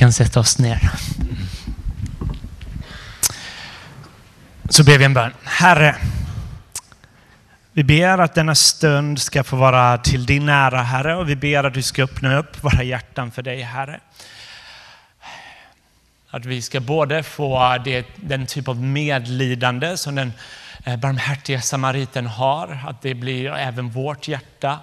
kan 0.00 0.12
sätta 0.12 0.40
oss 0.40 0.58
ner. 0.58 0.90
Så 4.68 4.84
ber 4.84 4.98
vi 4.98 5.04
en 5.04 5.14
bön. 5.14 5.32
Herre, 5.44 5.96
vi 7.72 7.84
ber 7.84 8.18
att 8.18 8.34
denna 8.34 8.54
stund 8.54 9.20
ska 9.20 9.44
få 9.44 9.56
vara 9.56 9.98
till 9.98 10.26
din 10.26 10.48
ära, 10.48 10.82
Herre, 10.82 11.16
och 11.16 11.28
vi 11.28 11.36
ber 11.36 11.64
att 11.64 11.74
du 11.74 11.82
ska 11.82 12.02
öppna 12.02 12.38
upp 12.38 12.64
våra 12.64 12.82
hjärtan 12.82 13.30
för 13.30 13.42
dig, 13.42 13.62
Herre. 13.62 14.00
Att 16.30 16.44
vi 16.44 16.62
ska 16.62 16.80
både 16.80 17.22
få 17.22 17.78
det, 17.84 18.06
den 18.16 18.46
typ 18.46 18.68
av 18.68 18.82
medlidande 18.82 19.96
som 19.96 20.14
den 20.14 20.32
eh, 20.84 20.96
barmhärtiga 20.96 21.60
samariten 21.60 22.26
har, 22.26 22.84
att 22.88 23.02
det 23.02 23.14
blir 23.14 23.50
även 23.50 23.90
vårt 23.90 24.28
hjärta. 24.28 24.78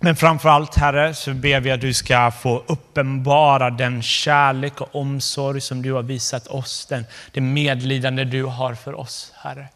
Men 0.00 0.16
framför 0.16 0.48
allt 0.48 0.74
Herre 0.74 1.14
så 1.14 1.34
ber 1.34 1.60
vi 1.60 1.70
att 1.70 1.80
du 1.80 1.94
ska 1.94 2.30
få 2.30 2.64
uppenbara 2.66 3.70
den 3.70 4.02
kärlek 4.02 4.80
och 4.80 4.94
omsorg 4.94 5.60
som 5.60 5.82
du 5.82 5.92
har 5.92 6.02
visat 6.02 6.46
oss, 6.46 6.86
den, 6.86 7.04
det 7.32 7.40
medlidande 7.40 8.24
du 8.24 8.44
har 8.44 8.74
för 8.74 8.94
oss 8.94 9.32
Herre. 9.36 9.68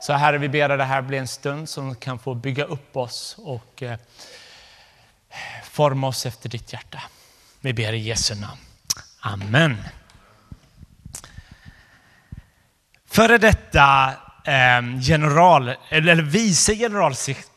Så 0.00 0.12
Herre, 0.12 0.38
vi 0.38 0.48
ber 0.48 0.68
att 0.68 0.78
det 0.78 0.84
här 0.84 1.02
blir 1.02 1.18
en 1.18 1.28
stund 1.28 1.68
som 1.68 1.94
kan 1.94 2.18
få 2.18 2.34
bygga 2.34 2.64
upp 2.64 2.96
oss 2.96 3.36
och 3.38 3.82
eh, 3.82 3.98
forma 5.70 6.06
oss 6.06 6.26
efter 6.26 6.48
ditt 6.48 6.72
hjärta. 6.72 7.02
Vi 7.60 7.72
ber 7.72 7.92
i 7.92 7.98
Jesu 7.98 8.34
namn. 8.34 8.60
Amen. 9.20 9.76
Före 13.10 13.38
detta 13.38 14.12
eh, 14.44 15.00
general, 15.00 15.74
eller 15.88 16.14
vice 16.14 16.74
generalsekreterare 16.76 17.47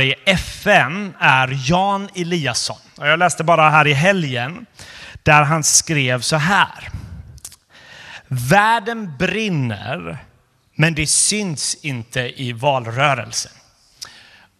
i 0.00 0.14
FN 0.24 1.14
är 1.18 1.70
Jan 1.70 2.08
Eliasson. 2.14 2.76
Jag 2.98 3.18
läste 3.18 3.44
bara 3.44 3.70
här 3.70 3.86
i 3.86 3.92
helgen 3.92 4.66
där 5.22 5.42
han 5.42 5.64
skrev 5.64 6.20
så 6.20 6.36
här. 6.36 6.90
Världen 8.28 9.16
brinner 9.18 10.18
men 10.74 10.94
det 10.94 11.06
syns 11.06 11.76
inte 11.82 12.42
i 12.42 12.52
valrörelsen. 12.52 13.52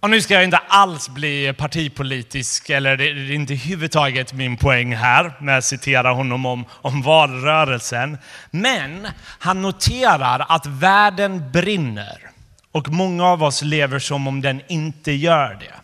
Och 0.00 0.10
nu 0.10 0.20
ska 0.20 0.34
jag 0.34 0.44
inte 0.44 0.60
alls 0.68 1.08
bli 1.08 1.52
partipolitisk, 1.52 2.70
eller 2.70 2.96
det 2.96 3.08
är 3.08 3.32
inte 3.32 3.54
huvudtaget 3.54 4.32
min 4.32 4.56
poäng 4.56 4.94
här 4.94 5.32
när 5.40 5.54
jag 5.54 5.64
citerar 5.64 6.12
honom 6.14 6.46
om, 6.46 6.64
om 6.70 7.02
valrörelsen. 7.02 8.18
Men 8.50 9.08
han 9.38 9.62
noterar 9.62 10.46
att 10.48 10.66
världen 10.66 11.50
brinner 11.52 12.33
och 12.74 12.88
många 12.88 13.24
av 13.24 13.42
oss 13.42 13.62
lever 13.62 13.98
som 13.98 14.26
om 14.28 14.40
den 14.40 14.60
inte 14.68 15.12
gör 15.12 15.54
det. 15.54 15.74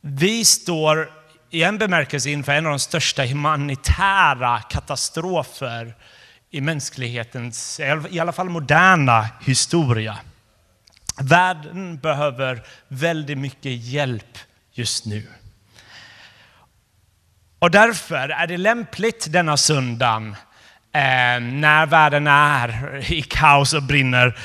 Vi 0.00 0.44
står 0.44 1.10
i 1.50 1.62
en 1.62 1.78
bemärkelse 1.78 2.30
inför 2.30 2.52
en 2.52 2.66
av 2.66 2.72
de 2.72 2.78
största 2.78 3.24
humanitära 3.24 4.60
katastrofer 4.60 5.94
i 6.50 6.60
mänsklighetens, 6.60 7.80
i 8.10 8.20
alla 8.20 8.32
fall 8.32 8.48
moderna 8.48 9.28
historia. 9.40 10.18
Världen 11.20 11.98
behöver 11.98 12.62
väldigt 12.88 13.38
mycket 13.38 13.72
hjälp 13.72 14.38
just 14.72 15.06
nu. 15.06 15.26
Och 17.58 17.70
därför 17.70 18.28
är 18.28 18.46
det 18.46 18.56
lämpligt 18.56 19.32
denna 19.32 19.56
söndagen, 19.56 20.36
eh, 20.92 21.40
när 21.40 21.86
världen 21.86 22.26
är 22.26 23.00
i 23.12 23.22
kaos 23.22 23.74
och 23.74 23.82
brinner, 23.82 24.38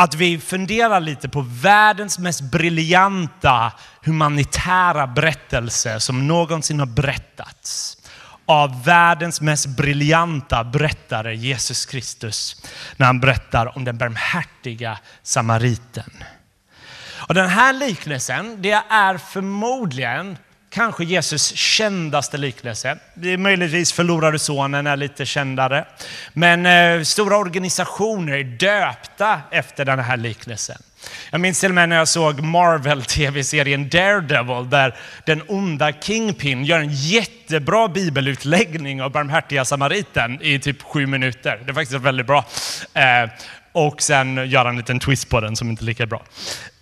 att 0.00 0.14
vi 0.14 0.38
funderar 0.38 1.00
lite 1.00 1.28
på 1.28 1.40
världens 1.40 2.18
mest 2.18 2.42
briljanta 2.42 3.72
humanitära 4.02 5.06
berättelse 5.06 6.00
som 6.00 6.26
någonsin 6.26 6.78
har 6.78 6.86
berättats 6.86 7.96
av 8.46 8.84
världens 8.84 9.40
mest 9.40 9.66
briljanta 9.66 10.64
berättare, 10.64 11.36
Jesus 11.36 11.86
Kristus, 11.86 12.62
när 12.96 13.06
han 13.06 13.20
berättar 13.20 13.76
om 13.76 13.84
den 13.84 13.98
barmhärtiga 13.98 14.98
samariten. 15.22 16.24
Och 17.28 17.34
den 17.34 17.48
här 17.48 17.72
liknelsen, 17.72 18.62
det 18.62 18.82
är 18.90 19.18
förmodligen 19.18 20.36
kanske 20.70 21.04
Jesus 21.04 21.56
kändaste 21.56 22.36
liknelse. 22.36 22.98
Det 23.14 23.32
är 23.32 23.36
möjligtvis 23.38 23.92
förlorade 23.92 24.38
sonen 24.38 24.86
är 24.86 24.96
lite 24.96 25.26
kändare. 25.26 25.84
Men 26.32 26.66
eh, 26.66 27.02
stora 27.02 27.36
organisationer 27.36 28.32
är 28.32 28.44
döpta 28.44 29.40
efter 29.50 29.84
den 29.84 29.98
här 29.98 30.16
liknelsen. 30.16 30.82
Jag 31.30 31.40
minns 31.40 31.60
till 31.60 31.68
och 31.68 31.74
med 31.74 31.88
när 31.88 31.96
jag 31.96 32.08
såg 32.08 32.40
Marvel-tv-serien 32.40 33.88
Daredevil 33.88 34.70
där 34.70 34.94
den 35.26 35.42
onda 35.48 35.92
Kingpin 35.92 36.64
gör 36.64 36.78
en 36.78 36.92
jättebra 36.92 37.88
bibelutläggning 37.88 39.02
av 39.02 39.10
barmhärtiga 39.10 39.64
samariten 39.64 40.42
i 40.42 40.58
typ 40.58 40.82
sju 40.82 41.06
minuter. 41.06 41.60
Det 41.64 41.70
är 41.70 41.74
faktiskt 41.74 42.00
väldigt 42.00 42.26
bra. 42.26 42.44
Eh, 42.94 43.30
och 43.72 44.02
sen 44.02 44.50
gör 44.50 44.64
han 44.64 44.74
en 44.74 44.76
liten 44.76 45.00
twist 45.00 45.28
på 45.28 45.40
den 45.40 45.56
som 45.56 45.70
inte 45.70 45.84
är 45.84 45.86
lika 45.86 46.06
bra. 46.06 46.22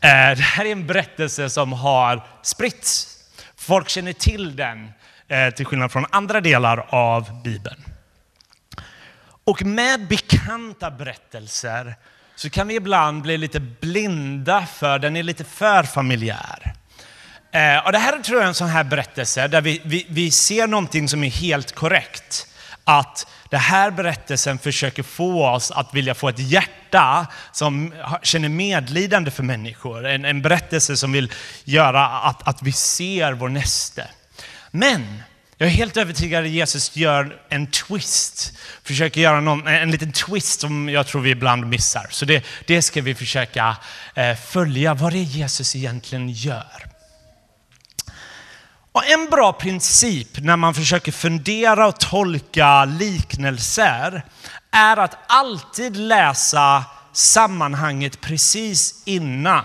Eh, 0.01 0.37
det 0.37 0.43
här 0.43 0.65
är 0.65 0.73
en 0.73 0.87
berättelse 0.87 1.51
som 1.51 1.73
har 1.73 2.27
spritts. 2.43 3.16
Folk 3.67 3.89
känner 3.89 4.13
till 4.13 4.57
den 4.57 4.93
eh, 5.29 5.51
till 5.51 5.67
skillnad 5.67 5.93
från 5.93 6.07
andra 6.11 6.41
delar 6.41 6.87
av 6.89 7.43
Bibeln. 7.43 7.85
Och 9.45 9.63
med 9.63 10.09
bekanta 10.09 10.91
berättelser 10.91 11.95
så 12.37 12.51
kan 12.51 12.69
vi 12.69 12.75
ibland 12.75 13.23
bli 13.23 13.39
lite 13.39 13.61
blinda 13.61 14.67
för 14.67 14.99
den 14.99 15.17
är 15.17 15.23
lite 15.23 15.45
för 15.45 15.83
familjär. 15.83 16.75
Eh, 17.53 17.87
och 17.87 17.93
det 17.93 17.99
här 17.99 18.19
tror 18.19 18.39
jag 18.39 18.45
är 18.45 18.49
en 18.49 18.55
sån 18.55 18.69
här 18.69 18.85
berättelse 18.85 19.49
där 19.49 19.61
vi, 19.61 19.81
vi, 19.85 20.07
vi 20.09 20.31
ser 20.31 20.67
någonting 20.67 21.09
som 21.09 21.25
är 21.25 21.31
helt 21.31 21.75
korrekt. 21.75 22.47
Att 22.85 23.27
den 23.51 23.61
här 23.61 23.91
berättelsen 23.91 24.59
försöker 24.59 25.03
få 25.03 25.47
oss 25.47 25.71
att 25.71 25.95
vilja 25.95 26.15
få 26.15 26.29
ett 26.29 26.39
hjärta 26.39 27.27
som 27.53 27.95
känner 28.23 28.49
medlidande 28.49 29.31
för 29.31 29.43
människor. 29.43 30.07
En, 30.07 30.25
en 30.25 30.43
berättelse 30.43 30.97
som 30.97 31.13
vill 31.13 31.33
göra 31.65 32.07
att, 32.09 32.49
att 32.49 32.63
vi 32.63 32.73
ser 32.73 33.33
vår 33.33 33.49
näste. 33.49 34.09
Men 34.71 35.23
jag 35.59 35.67
är 35.67 35.71
helt 35.71 35.97
övertygad 35.97 36.45
att 36.45 36.51
Jesus 36.51 36.97
gör 36.97 37.37
en 37.49 37.67
twist, 37.67 38.53
försöker 38.83 39.21
göra 39.21 39.41
någon, 39.41 39.67
en 39.67 39.91
liten 39.91 40.13
twist 40.13 40.61
som 40.61 40.89
jag 40.89 41.07
tror 41.07 41.23
vi 41.23 41.31
ibland 41.31 41.67
missar. 41.67 42.07
Så 42.11 42.25
det, 42.25 42.45
det 42.67 42.83
ska 42.83 43.03
vi 43.03 43.15
försöka 43.15 43.77
eh, 44.15 44.37
följa, 44.37 44.95
vad 44.95 45.13
det 45.13 45.19
är 45.19 45.23
Jesus 45.23 45.77
egentligen 45.77 46.29
gör. 46.29 46.96
Och 48.97 49.07
en 49.07 49.27
bra 49.31 49.53
princip 49.53 50.39
när 50.39 50.57
man 50.57 50.75
försöker 50.75 51.13
fundera 51.13 51.87
och 51.87 52.01
tolka 52.01 52.85
liknelser 52.85 54.23
är 54.71 54.97
att 54.97 55.19
alltid 55.27 55.97
läsa 55.97 56.85
sammanhanget 57.13 58.21
precis 58.21 59.03
innan. 59.05 59.65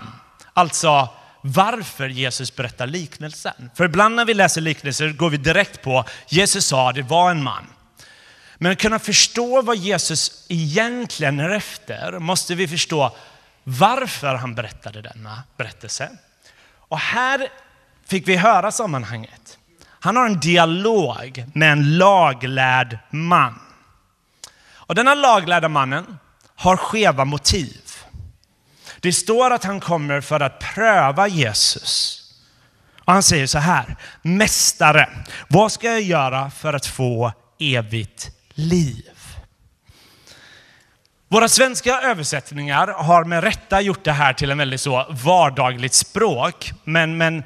Alltså 0.52 1.08
varför 1.40 2.08
Jesus 2.08 2.56
berättar 2.56 2.86
liknelsen. 2.86 3.70
För 3.74 3.84
ibland 3.84 4.14
när 4.14 4.24
vi 4.24 4.34
läser 4.34 4.60
liknelser 4.60 5.08
går 5.08 5.30
vi 5.30 5.36
direkt 5.36 5.82
på 5.82 6.04
Jesus 6.28 6.66
sa 6.66 6.92
det 6.92 7.02
var 7.02 7.30
en 7.30 7.42
man. 7.42 7.66
Men 8.58 8.72
att 8.72 8.78
kunna 8.78 8.98
förstå 8.98 9.62
vad 9.62 9.76
Jesus 9.76 10.46
egentligen 10.48 11.40
är 11.40 11.50
efter 11.50 12.18
måste 12.18 12.54
vi 12.54 12.68
förstå 12.68 13.16
varför 13.64 14.34
han 14.34 14.54
berättade 14.54 15.02
denna 15.02 15.42
berättelse. 15.56 16.10
Och 16.78 16.98
här 16.98 17.48
fick 18.06 18.28
vi 18.28 18.36
höra 18.36 18.72
sammanhanget. 18.72 19.58
Han 20.00 20.16
har 20.16 20.26
en 20.26 20.40
dialog 20.40 21.44
med 21.54 21.72
en 21.72 21.98
laglärd 21.98 22.98
man. 23.10 23.60
Och 24.70 24.94
denna 24.94 25.14
laglärda 25.14 25.68
mannen 25.68 26.18
har 26.54 26.76
skeva 26.76 27.24
motiv. 27.24 27.80
Det 29.00 29.12
står 29.12 29.50
att 29.50 29.64
han 29.64 29.80
kommer 29.80 30.20
för 30.20 30.40
att 30.40 30.58
pröva 30.74 31.28
Jesus. 31.28 32.18
Och 33.04 33.12
han 33.12 33.22
säger 33.22 33.46
så 33.46 33.58
här, 33.58 33.96
Mästare, 34.22 35.08
vad 35.48 35.72
ska 35.72 35.86
jag 35.86 36.02
göra 36.02 36.50
för 36.50 36.72
att 36.72 36.86
få 36.86 37.32
evigt 37.58 38.30
liv? 38.54 39.10
Våra 41.28 41.48
svenska 41.48 42.00
översättningar 42.00 42.86
har 42.86 43.24
med 43.24 43.44
rätta 43.44 43.80
gjort 43.80 44.04
det 44.04 44.12
här 44.12 44.32
till 44.32 44.50
en 44.50 44.58
väldigt 44.58 44.80
så 44.80 45.06
vardagligt 45.10 45.94
språk. 45.94 46.72
Men, 46.84 47.16
men 47.16 47.44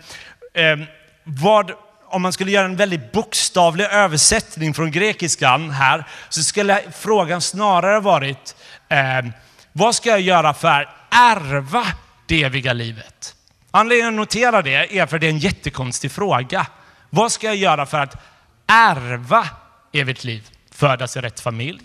eh, 0.57 0.77
vad, 1.25 1.73
om 2.07 2.23
man 2.23 2.33
skulle 2.33 2.51
göra 2.51 2.65
en 2.65 2.77
väldigt 2.77 3.13
bokstavlig 3.13 3.85
översättning 3.85 4.75
från 4.75 4.91
grekiskan 4.91 5.71
här 5.71 6.05
så 6.29 6.43
skulle 6.43 6.83
frågan 6.93 7.41
snarare 7.41 8.01
varit 8.01 8.57
eh, 8.89 9.27
vad 9.73 9.95
ska 9.95 10.09
jag 10.09 10.21
göra 10.21 10.55
för 10.55 10.69
att 10.69 10.89
ärva 11.11 11.87
det 12.27 12.43
eviga 12.43 12.73
livet? 12.73 13.35
Anledningen 13.71 14.15
att 14.15 14.17
notera 14.17 14.63
det 14.63 14.99
är 14.99 15.07
för 15.07 15.19
det 15.19 15.27
är 15.27 15.31
en 15.31 15.39
jättekonstig 15.39 16.13
fråga. 16.13 16.67
Vad 17.11 17.33
ska 17.33 17.47
jag 17.47 17.57
göra 17.57 17.87
för 17.87 18.01
att 18.01 18.23
ärva 18.67 19.49
evigt 19.93 20.25
liv? 20.25 20.49
Födas 20.71 21.17
i 21.17 21.21
rätt 21.21 21.41
familj? 21.41 21.83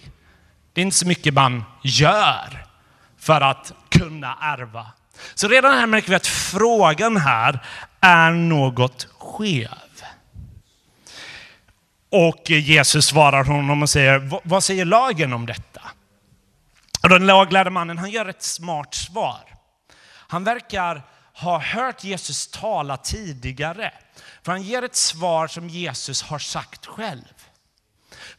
Det 0.74 0.82
är 0.82 0.86
inte 0.86 0.98
så 0.98 1.08
mycket 1.08 1.34
man 1.34 1.64
gör 1.84 2.66
för 3.20 3.42
att 3.42 3.74
kunna 3.90 4.38
ärva. 4.42 4.86
Så 5.36 5.48
redan 5.48 5.74
här 5.74 5.86
märker 5.86 6.10
vi 6.10 6.16
att 6.16 6.28
frågan 6.28 7.18
här 7.18 7.60
är 8.02 8.32
något 8.32 9.08
skev. 9.18 9.68
Och 12.10 12.50
Jesus 12.50 13.06
svarar 13.06 13.44
honom 13.44 13.82
och 13.82 13.90
säger, 13.90 14.40
vad 14.44 14.64
säger 14.64 14.86
lagen 14.86 15.34
om 15.34 15.46
detta? 15.46 15.82
Och 17.04 17.10
den 17.10 17.26
laglärde 17.26 17.70
mannen, 17.70 17.98
han 17.98 18.10
gör 18.10 18.26
ett 18.26 18.44
smart 18.44 18.94
svar. 18.94 19.42
Han 20.28 20.44
verkar 20.44 21.02
ha 21.34 21.60
hört 21.60 22.04
Jesus 22.04 22.48
tala 22.48 22.98
tidigare. 22.98 23.94
För 24.44 24.52
han 24.52 24.62
ger 24.62 24.82
ett 24.82 24.96
svar 24.96 25.48
som 25.48 25.70
Jesus 25.70 26.24
har 26.24 26.40
sagt 26.40 26.86
själv. 26.86 27.34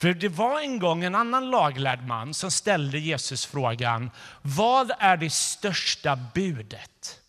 För 0.00 0.14
det 0.14 0.28
var 0.28 0.60
en 0.60 0.78
gång 0.78 1.04
en 1.04 1.14
annan 1.14 1.50
laglärd 1.50 2.06
man 2.06 2.34
som 2.34 2.50
ställde 2.50 2.98
Jesus 2.98 3.46
frågan, 3.46 4.10
vad 4.42 4.92
är 4.98 5.16
det 5.16 5.30
största 5.30 6.18
budet? 6.34 7.21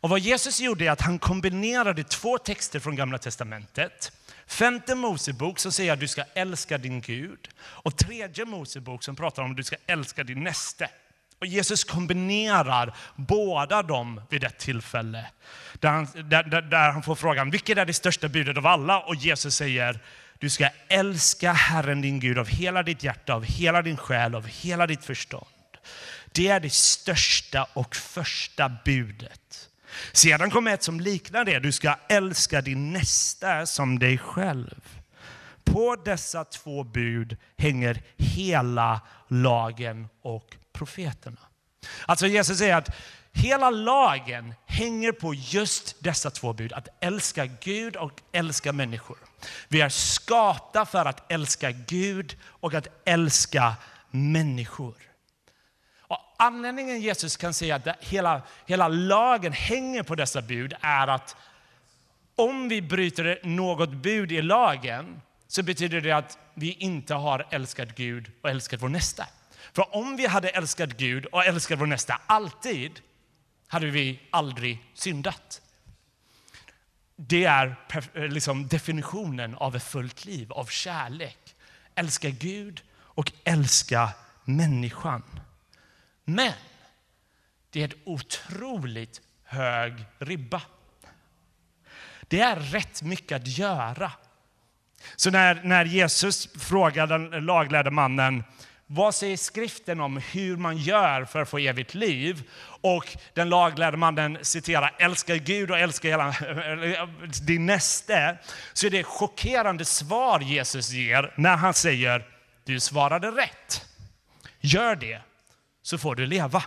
Och 0.00 0.10
vad 0.10 0.20
Jesus 0.20 0.60
gjorde 0.60 0.84
är 0.84 0.90
att 0.90 1.00
han 1.00 1.18
kombinerade 1.18 2.04
två 2.04 2.38
texter 2.38 2.80
från 2.80 2.96
Gamla 2.96 3.18
Testamentet. 3.18 4.12
Femte 4.46 4.94
Mosebok 4.94 5.58
som 5.58 5.72
säger 5.72 5.92
att 5.92 6.00
du 6.00 6.08
ska 6.08 6.24
älska 6.34 6.78
din 6.78 7.00
Gud 7.00 7.48
och 7.60 7.96
tredje 7.96 8.44
Mosebok 8.44 9.02
som 9.02 9.16
pratar 9.16 9.42
om 9.42 9.50
att 9.50 9.56
du 9.56 9.64
ska 9.64 9.76
älska 9.86 10.24
din 10.24 10.44
näste. 10.44 10.90
Och 11.38 11.46
Jesus 11.46 11.84
kombinerar 11.84 12.96
båda 13.16 13.82
dem 13.82 14.22
vid 14.30 14.44
ett 14.44 14.58
tillfälle. 14.58 15.26
Där 15.74 15.88
han, 15.88 16.08
där, 16.14 16.42
där, 16.42 16.62
där 16.62 16.90
han 16.90 17.02
får 17.02 17.14
frågan, 17.14 17.50
vilket 17.50 17.78
är 17.78 17.86
det 17.86 17.92
största 17.92 18.28
budet 18.28 18.56
av 18.56 18.66
alla? 18.66 19.00
Och 19.00 19.14
Jesus 19.14 19.54
säger, 19.56 20.00
du 20.38 20.50
ska 20.50 20.68
älska 20.88 21.52
Herren 21.52 22.00
din 22.00 22.20
Gud 22.20 22.38
av 22.38 22.48
hela 22.48 22.82
ditt 22.82 23.02
hjärta, 23.02 23.34
av 23.34 23.44
hela 23.44 23.82
din 23.82 23.96
själ, 23.96 24.34
av 24.34 24.46
hela 24.46 24.86
ditt 24.86 25.04
förstånd. 25.04 25.46
Det 26.32 26.48
är 26.48 26.60
det 26.60 26.72
största 26.72 27.66
och 27.72 27.96
första 27.96 28.68
budet. 28.84 29.69
Sedan 30.12 30.50
kommer 30.50 30.74
ett 30.74 30.82
som 30.82 31.00
liknar 31.00 31.44
det. 31.44 31.58
Du 31.58 31.72
ska 31.72 31.96
älska 32.08 32.60
din 32.60 32.92
nästa 32.92 33.66
som 33.66 33.98
dig 33.98 34.18
själv. 34.18 35.00
På 35.64 35.96
dessa 36.04 36.44
två 36.44 36.84
bud 36.84 37.36
hänger 37.56 38.02
hela 38.16 39.00
lagen 39.28 40.08
och 40.22 40.56
profeterna. 40.72 41.40
Alltså 42.06 42.26
Jesus 42.26 42.58
säger 42.58 42.76
att 42.76 42.96
hela 43.32 43.70
lagen 43.70 44.54
hänger 44.66 45.12
på 45.12 45.34
just 45.34 45.96
dessa 45.98 46.30
två 46.30 46.52
bud. 46.52 46.72
Att 46.72 46.88
älska 47.00 47.46
Gud 47.46 47.96
och 47.96 48.20
älska 48.32 48.72
människor. 48.72 49.18
Vi 49.68 49.80
är 49.80 49.88
skapta 49.88 50.86
för 50.86 51.04
att 51.04 51.32
älska 51.32 51.70
Gud 51.70 52.36
och 52.44 52.74
att 52.74 52.86
älska 53.04 53.74
människor. 54.10 54.94
Anledningen 56.42 57.00
Jesus 57.00 57.36
kan 57.36 57.54
säga 57.54 57.76
att 57.76 58.04
hela, 58.04 58.42
hela 58.66 58.88
lagen 58.88 59.52
hänger 59.52 60.02
på 60.02 60.14
dessa 60.14 60.42
bud 60.42 60.74
är 60.80 61.08
att 61.08 61.36
om 62.36 62.68
vi 62.68 62.82
bryter 62.82 63.40
något 63.42 63.90
bud 63.90 64.32
i 64.32 64.42
lagen 64.42 65.20
så 65.46 65.62
betyder 65.62 66.00
det 66.00 66.12
att 66.12 66.38
vi 66.54 66.72
inte 66.72 67.14
har 67.14 67.46
älskat 67.50 67.96
Gud 67.96 68.30
och 68.42 68.50
älskat 68.50 68.82
vår 68.82 68.88
nästa. 68.88 69.26
För 69.72 69.96
om 69.96 70.16
vi 70.16 70.26
hade 70.26 70.48
älskat 70.48 70.90
Gud 70.96 71.26
och 71.26 71.44
älskat 71.44 71.80
vår 71.80 71.86
nästa 71.86 72.20
alltid 72.26 73.00
hade 73.66 73.86
vi 73.86 74.20
aldrig 74.30 74.84
syndat. 74.94 75.62
Det 77.16 77.44
är 77.44 77.76
liksom 78.28 78.68
definitionen 78.68 79.54
av 79.54 79.76
ett 79.76 79.84
fullt 79.84 80.24
liv, 80.24 80.52
av 80.52 80.66
kärlek. 80.66 81.54
Älska 81.94 82.30
Gud 82.30 82.82
och 82.98 83.32
älska 83.44 84.10
människan. 84.44 85.22
Men 86.34 86.52
det 87.70 87.80
är 87.80 87.84
ett 87.84 87.94
otroligt 88.04 89.20
hög 89.44 89.92
ribba. 90.18 90.62
Det 92.28 92.40
är 92.40 92.56
rätt 92.56 93.02
mycket 93.02 93.36
att 93.36 93.58
göra. 93.58 94.12
Så 95.16 95.30
när, 95.30 95.62
när 95.64 95.84
Jesus 95.84 96.48
frågar 96.52 97.06
den 97.06 97.30
laglärde 97.30 97.90
mannen 97.90 98.44
vad 98.92 99.14
säger 99.14 99.36
skriften 99.36 100.00
om 100.00 100.16
hur 100.16 100.56
man 100.56 100.76
gör 100.76 101.24
för 101.24 101.42
att 101.42 101.48
få 101.48 101.58
evigt 101.58 101.94
liv? 101.94 102.50
Och 102.80 103.16
den 103.34 103.48
laglärde 103.48 103.96
mannen 103.96 104.38
citerar 104.42 104.94
älska 104.98 105.36
Gud 105.36 105.70
och 105.70 105.78
älska 105.78 106.08
hela 106.08 106.34
din 107.46 107.66
näste. 107.66 108.38
Så 108.72 108.86
är 108.86 108.90
det 108.90 109.04
chockerande 109.04 109.84
svar 109.84 110.40
Jesus 110.40 110.90
ger 110.90 111.32
när 111.36 111.56
han 111.56 111.74
säger 111.74 112.26
du 112.64 112.80
svarade 112.80 113.30
rätt. 113.30 113.86
Gör 114.60 114.96
det 114.96 115.20
så 115.82 115.98
får 115.98 116.14
du 116.14 116.26
leva. 116.26 116.64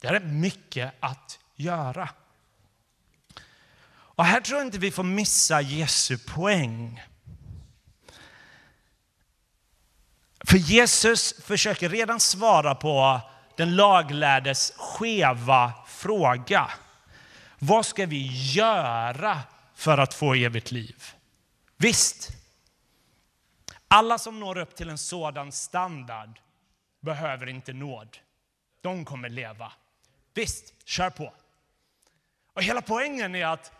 Det 0.00 0.08
är 0.08 0.20
mycket 0.20 0.94
att 1.00 1.38
göra. 1.54 2.08
Och 4.14 4.24
här 4.24 4.40
tror 4.40 4.58
jag 4.58 4.66
inte 4.66 4.78
vi 4.78 4.90
får 4.90 5.02
missa 5.02 5.60
Jesu 5.60 6.18
poäng. 6.18 7.02
För 10.44 10.56
Jesus 10.56 11.34
försöker 11.42 11.88
redan 11.88 12.20
svara 12.20 12.74
på 12.74 13.20
den 13.56 13.76
laglärdes 13.76 14.72
skeva 14.76 15.72
fråga. 15.86 16.70
Vad 17.58 17.86
ska 17.86 18.06
vi 18.06 18.52
göra 18.52 19.40
för 19.74 19.98
att 19.98 20.14
få 20.14 20.34
evigt 20.34 20.70
liv? 20.70 21.04
Visst, 21.76 22.28
alla 23.88 24.18
som 24.18 24.40
når 24.40 24.58
upp 24.58 24.76
till 24.76 24.90
en 24.90 24.98
sådan 24.98 25.52
standard 25.52 26.40
behöver 27.02 27.48
inte 27.48 27.72
nåd. 27.72 28.18
De 28.80 29.04
kommer 29.04 29.28
leva. 29.28 29.72
Visst, 30.34 30.74
kör 30.84 31.10
på. 31.10 31.32
Och 32.54 32.62
hela 32.62 32.82
poängen 32.82 33.34
är 33.34 33.46
att 33.46 33.72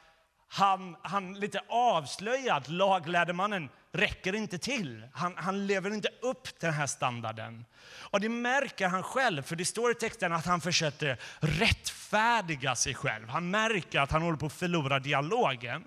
han, 0.48 0.96
han 1.02 1.34
lite 1.34 1.60
avslöjat, 1.68 2.68
laglärde 2.68 3.32
mannen, 3.32 3.68
räcker 3.92 4.34
inte 4.34 4.58
till. 4.58 5.08
Han, 5.12 5.36
han 5.36 5.66
lever 5.66 5.94
inte 5.94 6.08
upp 6.22 6.44
till 6.44 6.54
den 6.66 6.72
här 6.72 6.86
standarden. 6.86 7.64
Och 7.84 8.20
det 8.20 8.28
märker 8.28 8.88
han 8.88 9.02
själv, 9.02 9.42
för 9.42 9.56
det 9.56 9.64
står 9.64 9.90
i 9.90 9.94
texten 9.94 10.32
att 10.32 10.46
han 10.46 10.60
försöker 10.60 11.18
rättfärdiga 11.40 12.74
sig 12.74 12.94
själv. 12.94 13.28
Han 13.28 13.50
märker 13.50 14.00
att 14.00 14.10
han 14.10 14.22
håller 14.22 14.38
på 14.38 14.46
att 14.46 14.52
förlora 14.52 14.98
dialogen. 14.98 15.84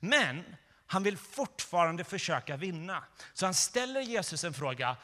Men 0.00 0.44
han 0.86 1.02
vill 1.02 1.16
fortfarande 1.16 2.04
försöka 2.04 2.56
vinna. 2.56 3.04
Så 3.32 3.46
han 3.46 3.54
ställer 3.54 4.00
Jesus 4.00 4.44
en 4.44 4.54
fråga, 4.54 4.96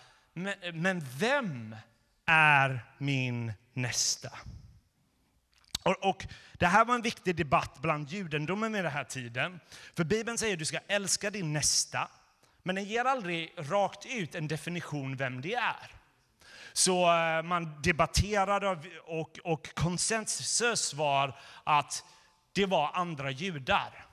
men, 0.42 0.82
men 0.82 1.06
vem 1.18 1.76
är 2.26 2.86
min 2.98 3.52
nästa? 3.72 4.30
Och, 5.82 6.04
och, 6.08 6.26
Det 6.52 6.66
här 6.66 6.84
var 6.84 6.94
en 6.94 7.02
viktig 7.02 7.36
debatt 7.36 7.78
bland 7.80 8.10
judendomen 8.10 8.74
i 8.74 8.82
den 8.82 8.92
här 8.92 9.04
tiden. 9.04 9.60
För 9.96 10.04
Bibeln 10.04 10.38
säger 10.38 10.52
att 10.52 10.58
du 10.58 10.64
ska 10.64 10.78
älska 10.88 11.30
din 11.30 11.52
nästa, 11.52 12.08
men 12.62 12.74
den 12.74 12.84
ger 12.84 13.04
aldrig 13.04 13.54
rakt 13.56 14.06
ut 14.06 14.34
en 14.34 14.48
definition 14.48 15.16
vem 15.16 15.40
det 15.40 15.54
är. 15.54 15.90
Så 16.72 17.12
eh, 17.12 17.42
man 17.42 17.82
debatterade 17.82 18.78
och, 19.04 19.38
och 19.44 19.74
konsensus 19.74 20.94
var 20.94 21.38
att 21.64 22.04
det 22.52 22.66
var 22.66 22.90
andra 22.94 23.30
judar. 23.30 24.06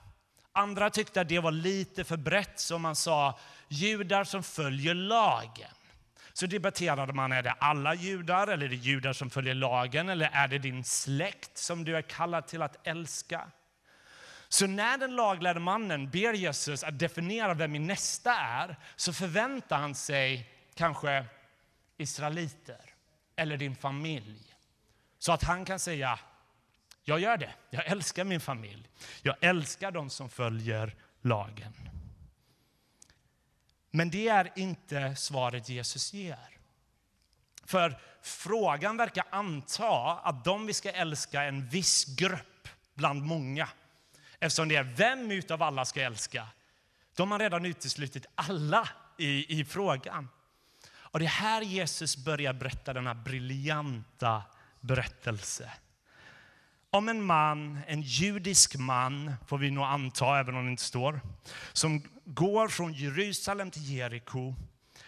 Andra 0.52 0.90
tyckte 0.90 1.20
att 1.20 1.28
det 1.28 1.38
var 1.38 1.52
lite 1.52 2.04
för 2.04 2.16
brett, 2.16 2.60
så 2.60 2.78
man 2.78 2.96
sa 2.96 3.38
judar 3.68 4.24
som 4.24 4.42
följer 4.42 4.94
lagen. 4.94 5.70
Så 6.38 6.46
debatterade 6.46 7.12
man, 7.12 7.32
är 7.32 7.42
det 7.42 7.50
alla 7.50 7.94
judar 7.94 8.46
eller 8.46 8.66
är 8.66 8.68
det 8.68 8.76
judar 8.76 9.12
som 9.12 9.30
följer 9.30 9.54
lagen 9.54 10.08
eller 10.08 10.30
är 10.32 10.48
det 10.48 10.58
din 10.58 10.84
släkt 10.84 11.58
som 11.58 11.84
du 11.84 11.96
är 11.96 12.02
kallad 12.02 12.46
till 12.46 12.62
att 12.62 12.86
älska? 12.86 13.50
Så 14.48 14.66
när 14.66 14.98
den 14.98 15.16
laglärde 15.16 15.60
mannen 15.60 16.10
ber 16.10 16.32
Jesus 16.32 16.84
att 16.84 16.98
definiera 16.98 17.54
vem 17.54 17.72
min 17.72 17.86
nästa 17.86 18.34
är 18.34 18.76
så 18.96 19.12
förväntar 19.12 19.78
han 19.78 19.94
sig 19.94 20.50
kanske 20.74 21.24
israeliter 21.96 22.80
eller 23.36 23.56
din 23.56 23.76
familj. 23.76 24.54
Så 25.18 25.32
att 25.32 25.42
han 25.42 25.64
kan 25.64 25.78
säga, 25.78 26.18
jag 27.04 27.20
gör 27.20 27.36
det, 27.36 27.54
jag 27.70 27.86
älskar 27.86 28.24
min 28.24 28.40
familj. 28.40 28.88
Jag 29.22 29.36
älskar 29.40 29.90
de 29.90 30.10
som 30.10 30.28
följer 30.28 30.94
lagen. 31.22 31.97
Men 33.98 34.10
det 34.10 34.28
är 34.28 34.52
inte 34.56 35.16
svaret 35.16 35.68
Jesus 35.68 36.12
ger. 36.12 36.48
För 37.64 37.98
frågan 38.22 38.96
verkar 38.96 39.24
anta 39.30 40.12
att 40.12 40.44
de 40.44 40.66
vi 40.66 40.72
ska 40.72 40.90
älska 40.90 41.42
är 41.42 41.48
en 41.48 41.68
viss 41.68 42.04
grupp 42.04 42.68
bland 42.94 43.22
många. 43.22 43.68
Eftersom 44.38 44.68
det 44.68 44.76
är 44.76 44.82
vem 44.82 45.30
utav 45.30 45.62
alla 45.62 45.84
ska 45.84 46.02
älska. 46.02 46.46
De 47.16 47.30
har 47.30 47.38
redan 47.38 47.64
uteslutit 47.64 48.26
alla 48.34 48.88
i, 49.16 49.60
i 49.60 49.64
frågan. 49.64 50.28
Och 50.90 51.18
det 51.18 51.24
är 51.24 51.28
här 51.28 51.62
Jesus 51.62 52.16
börjar 52.16 52.52
berätta 52.52 52.92
denna 52.92 53.14
briljanta 53.14 54.42
berättelse. 54.80 55.72
Om 56.90 57.08
en 57.08 57.22
man, 57.22 57.78
en 57.86 58.02
judisk 58.02 58.76
man, 58.76 59.34
får 59.46 59.58
vi 59.58 59.70
nog 59.70 59.84
anta, 59.84 60.40
även 60.40 60.54
om 60.54 60.64
det 60.64 60.70
inte 60.70 60.82
står, 60.82 61.20
som 61.72 62.02
går 62.24 62.68
från 62.68 62.92
Jerusalem 62.92 63.70
till 63.70 63.94
Jeriko 63.94 64.54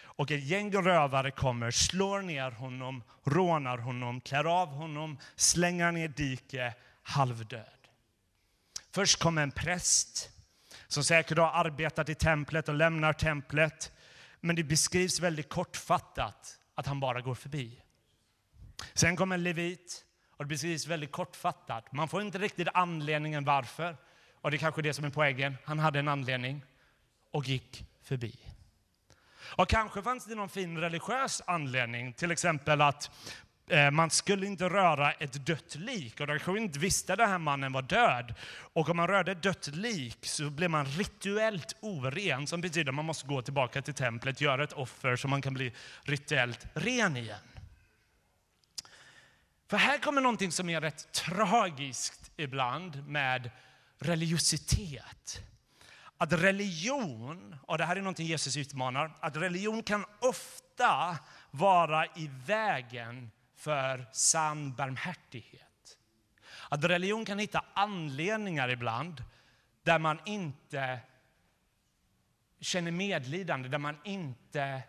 och 0.03 0.31
ett 0.31 0.43
gäng 0.43 0.73
rövare 0.73 1.31
kommer, 1.31 1.71
slår 1.71 2.21
ner 2.21 2.51
honom, 2.51 3.03
rånar 3.23 3.77
honom, 3.77 4.21
klär 4.21 4.61
av 4.61 4.67
honom, 4.67 5.17
slänger 5.35 5.91
ner 5.91 6.07
dike, 6.07 6.73
halvdöd. 7.03 7.87
Först 8.91 9.19
kommer 9.19 9.43
en 9.43 9.51
präst 9.51 10.29
som 10.87 11.03
säkert 11.03 11.37
har 11.37 11.51
arbetat 11.51 12.09
i 12.09 12.15
templet 12.15 12.69
och 12.69 12.75
lämnar 12.75 13.13
templet. 13.13 13.91
Men 14.39 14.55
det 14.55 14.63
beskrivs 14.63 15.19
väldigt 15.19 15.49
kortfattat 15.49 16.59
att 16.75 16.87
han 16.87 16.99
bara 16.99 17.21
går 17.21 17.35
förbi. 17.35 17.81
Sen 18.93 19.15
kommer 19.15 19.35
en 19.35 19.43
levit 19.43 20.05
och 20.41 20.45
det 20.45 20.49
beskrivs 20.49 20.87
väldigt 20.87 21.11
kortfattat. 21.11 21.91
Man 21.91 22.07
får 22.07 22.21
inte 22.21 22.37
riktigt 22.37 22.67
anledningen 22.73 23.45
varför. 23.45 23.97
Och 24.41 24.51
det 24.51 24.57
är 24.57 24.59
kanske 24.59 24.81
det 24.81 24.93
som 24.93 25.05
är 25.05 25.09
poängen. 25.09 25.57
Han 25.65 25.79
hade 25.79 25.99
en 25.99 26.07
anledning 26.07 26.63
och 27.31 27.47
gick 27.47 27.85
förbi. 28.03 28.39
Och 29.55 29.69
kanske 29.69 30.01
fanns 30.01 30.25
det 30.25 30.35
någon 30.35 30.49
fin 30.49 30.77
religiös 30.77 31.41
anledning, 31.47 32.13
till 32.13 32.31
exempel 32.31 32.81
att 32.81 33.11
eh, 33.67 33.91
man 33.91 34.09
skulle 34.09 34.45
inte 34.45 34.69
röra 34.69 35.11
ett 35.11 35.45
dött 35.45 35.75
lik. 35.75 36.19
Och 36.19 36.27
de 36.27 36.39
kanske 36.39 36.61
inte 36.61 36.79
visste 36.79 37.13
att 37.13 37.19
den 37.19 37.29
här 37.29 37.37
mannen 37.37 37.71
var 37.71 37.81
död. 37.81 38.35
Och 38.73 38.89
om 38.89 38.97
man 38.97 39.07
rörde 39.07 39.31
ett 39.31 39.43
dött 39.43 39.67
lik 39.67 40.25
så 40.25 40.49
blev 40.49 40.69
man 40.69 40.85
rituellt 40.85 41.75
oren, 41.79 42.47
som 42.47 42.61
betyder 42.61 42.91
att 42.91 42.95
man 42.95 43.05
måste 43.05 43.27
gå 43.27 43.41
tillbaka 43.41 43.81
till 43.81 43.93
templet, 43.93 44.41
göra 44.41 44.63
ett 44.63 44.73
offer 44.73 45.15
så 45.15 45.27
man 45.27 45.41
kan 45.41 45.53
bli 45.53 45.73
rituellt 46.03 46.67
ren 46.73 47.17
igen. 47.17 47.50
För 49.71 49.77
här 49.77 49.97
kommer 49.97 50.21
någonting 50.21 50.51
som 50.51 50.69
är 50.69 50.81
rätt 50.81 51.11
tragiskt 51.11 52.31
ibland 52.37 53.07
med 53.07 53.51
religiositet. 53.99 55.43
Att 56.17 56.33
religion, 56.33 57.55
och 57.67 57.77
det 57.77 57.85
här 57.85 57.95
är 57.95 58.01
någonting 58.01 58.25
Jesus 58.25 58.57
utmanar, 58.57 59.17
att 59.19 59.35
religion 59.35 59.83
kan 59.83 60.05
ofta 60.19 61.17
vara 61.51 62.05
i 62.05 62.29
vägen 62.45 63.31
för 63.55 64.05
sann 64.11 64.75
barmhärtighet. 64.75 65.97
Att 66.69 66.83
religion 66.83 67.25
kan 67.25 67.39
hitta 67.39 67.65
anledningar 67.73 68.69
ibland 68.69 69.23
där 69.83 69.99
man 69.99 70.19
inte 70.25 70.99
känner 72.59 72.91
medlidande, 72.91 73.69
där 73.69 73.77
man 73.77 73.97
inte 74.03 74.83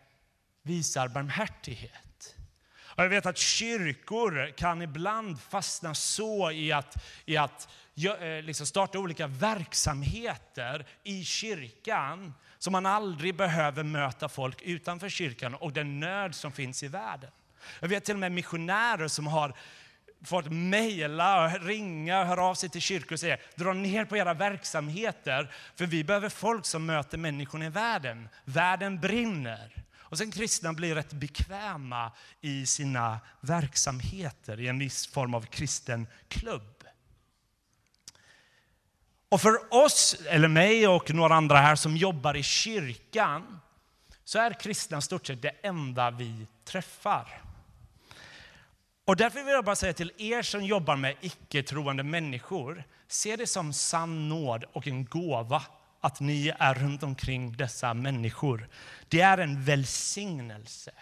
visar 0.62 1.09
barmhärtighet. 1.09 2.12
Och 2.95 3.05
jag 3.05 3.09
vet 3.09 3.27
att 3.27 3.39
kyrkor 3.39 4.53
kan 4.57 4.83
ibland 4.83 5.41
fastna 5.41 5.95
så 5.95 6.51
i 6.51 6.73
att, 6.73 7.05
i 7.25 7.37
att 7.37 7.69
eh, 8.21 8.43
liksom 8.43 8.67
starta 8.67 8.99
olika 8.99 9.27
verksamheter 9.27 10.87
i 11.03 11.25
kyrkan 11.25 12.35
så 12.59 12.71
man 12.71 12.87
aldrig 12.87 13.37
behöver 13.37 13.83
möta 13.83 14.29
folk 14.29 14.63
utanför 14.63 15.09
kyrkan 15.09 15.55
och 15.55 15.73
den 15.73 16.01
nöd 16.01 16.35
som 16.35 16.53
finns 16.53 16.83
i 16.83 16.89
världen. 16.89 17.31
Jag 17.81 17.89
vet 17.89 18.05
till 18.05 18.15
och 18.15 18.21
med 18.21 18.33
missionärer 18.33 19.09
som 19.09 19.27
har 19.27 19.55
fått 20.25 20.53
mejla, 20.53 21.49
ringa, 21.49 22.21
och 22.21 22.27
höra 22.27 22.45
av 22.45 22.55
sig 22.55 22.69
till 22.69 22.81
kyrkor 22.81 23.13
och 23.13 23.21
säga 23.21 23.37
dra 23.55 23.73
ner 23.73 24.05
på 24.05 24.17
era 24.17 24.35
verksamheter 24.35 25.55
för 25.75 25.87
vi 25.87 26.05
behöver 26.05 26.29
folk 26.29 26.67
som 26.67 26.87
möter 26.87 27.19
människorna 27.19 27.67
i 27.67 27.69
världen. 27.69 28.29
Världen 28.45 29.01
brinner. 29.01 29.83
Och 30.12 30.19
sen 30.19 30.31
kristna 30.31 30.73
blir 30.73 30.95
rätt 30.95 31.12
bekväma 31.12 32.12
i 32.40 32.66
sina 32.66 33.21
verksamheter 33.40 34.61
i 34.61 34.69
en 34.69 34.78
viss 34.78 35.07
form 35.07 35.35
av 35.35 35.47
kristen 35.47 36.07
klubb. 36.28 36.85
Och 39.28 39.40
för 39.40 39.75
oss, 39.85 40.16
eller 40.28 40.49
mig 40.49 40.88
och 40.88 41.14
några 41.14 41.35
andra 41.35 41.57
här 41.57 41.76
som 41.76 41.97
jobbar 41.97 42.37
i 42.37 42.42
kyrkan, 42.42 43.61
så 44.25 44.38
är 44.38 44.61
kristna 44.61 45.00
stort 45.00 45.26
sett 45.26 45.42
det 45.42 45.54
enda 45.62 46.11
vi 46.11 46.47
träffar. 46.64 47.42
Och 49.04 49.16
därför 49.16 49.45
vill 49.45 49.54
jag 49.54 49.64
bara 49.64 49.76
säga 49.76 49.92
till 49.92 50.12
er 50.19 50.42
som 50.42 50.64
jobbar 50.64 50.97
med 50.97 51.16
icke-troende 51.21 52.02
människor, 52.02 52.85
se 53.09 53.37
det 53.37 53.47
som 53.47 53.73
sann 53.73 54.28
nåd 54.28 54.64
och 54.73 54.87
en 54.87 55.04
gåva 55.04 55.62
att 56.05 56.21
ni 56.21 56.53
är 56.59 56.75
runt 56.75 57.03
omkring 57.03 57.57
dessa 57.57 57.95
människor. 57.95 58.69
Det 59.09 59.21
är 59.21 59.39
en 59.39 59.65
välsignelse. 59.65 60.93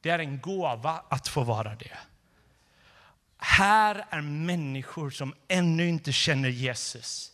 Det 0.00 0.10
är 0.10 0.18
en 0.18 0.40
gåva 0.40 1.02
att 1.08 1.28
få 1.28 1.42
vara 1.42 1.74
det. 1.74 1.98
Här 3.36 4.04
är 4.10 4.20
människor 4.20 5.10
som 5.10 5.34
ännu 5.48 5.88
inte 5.88 6.12
känner 6.12 6.48
Jesus. 6.48 7.32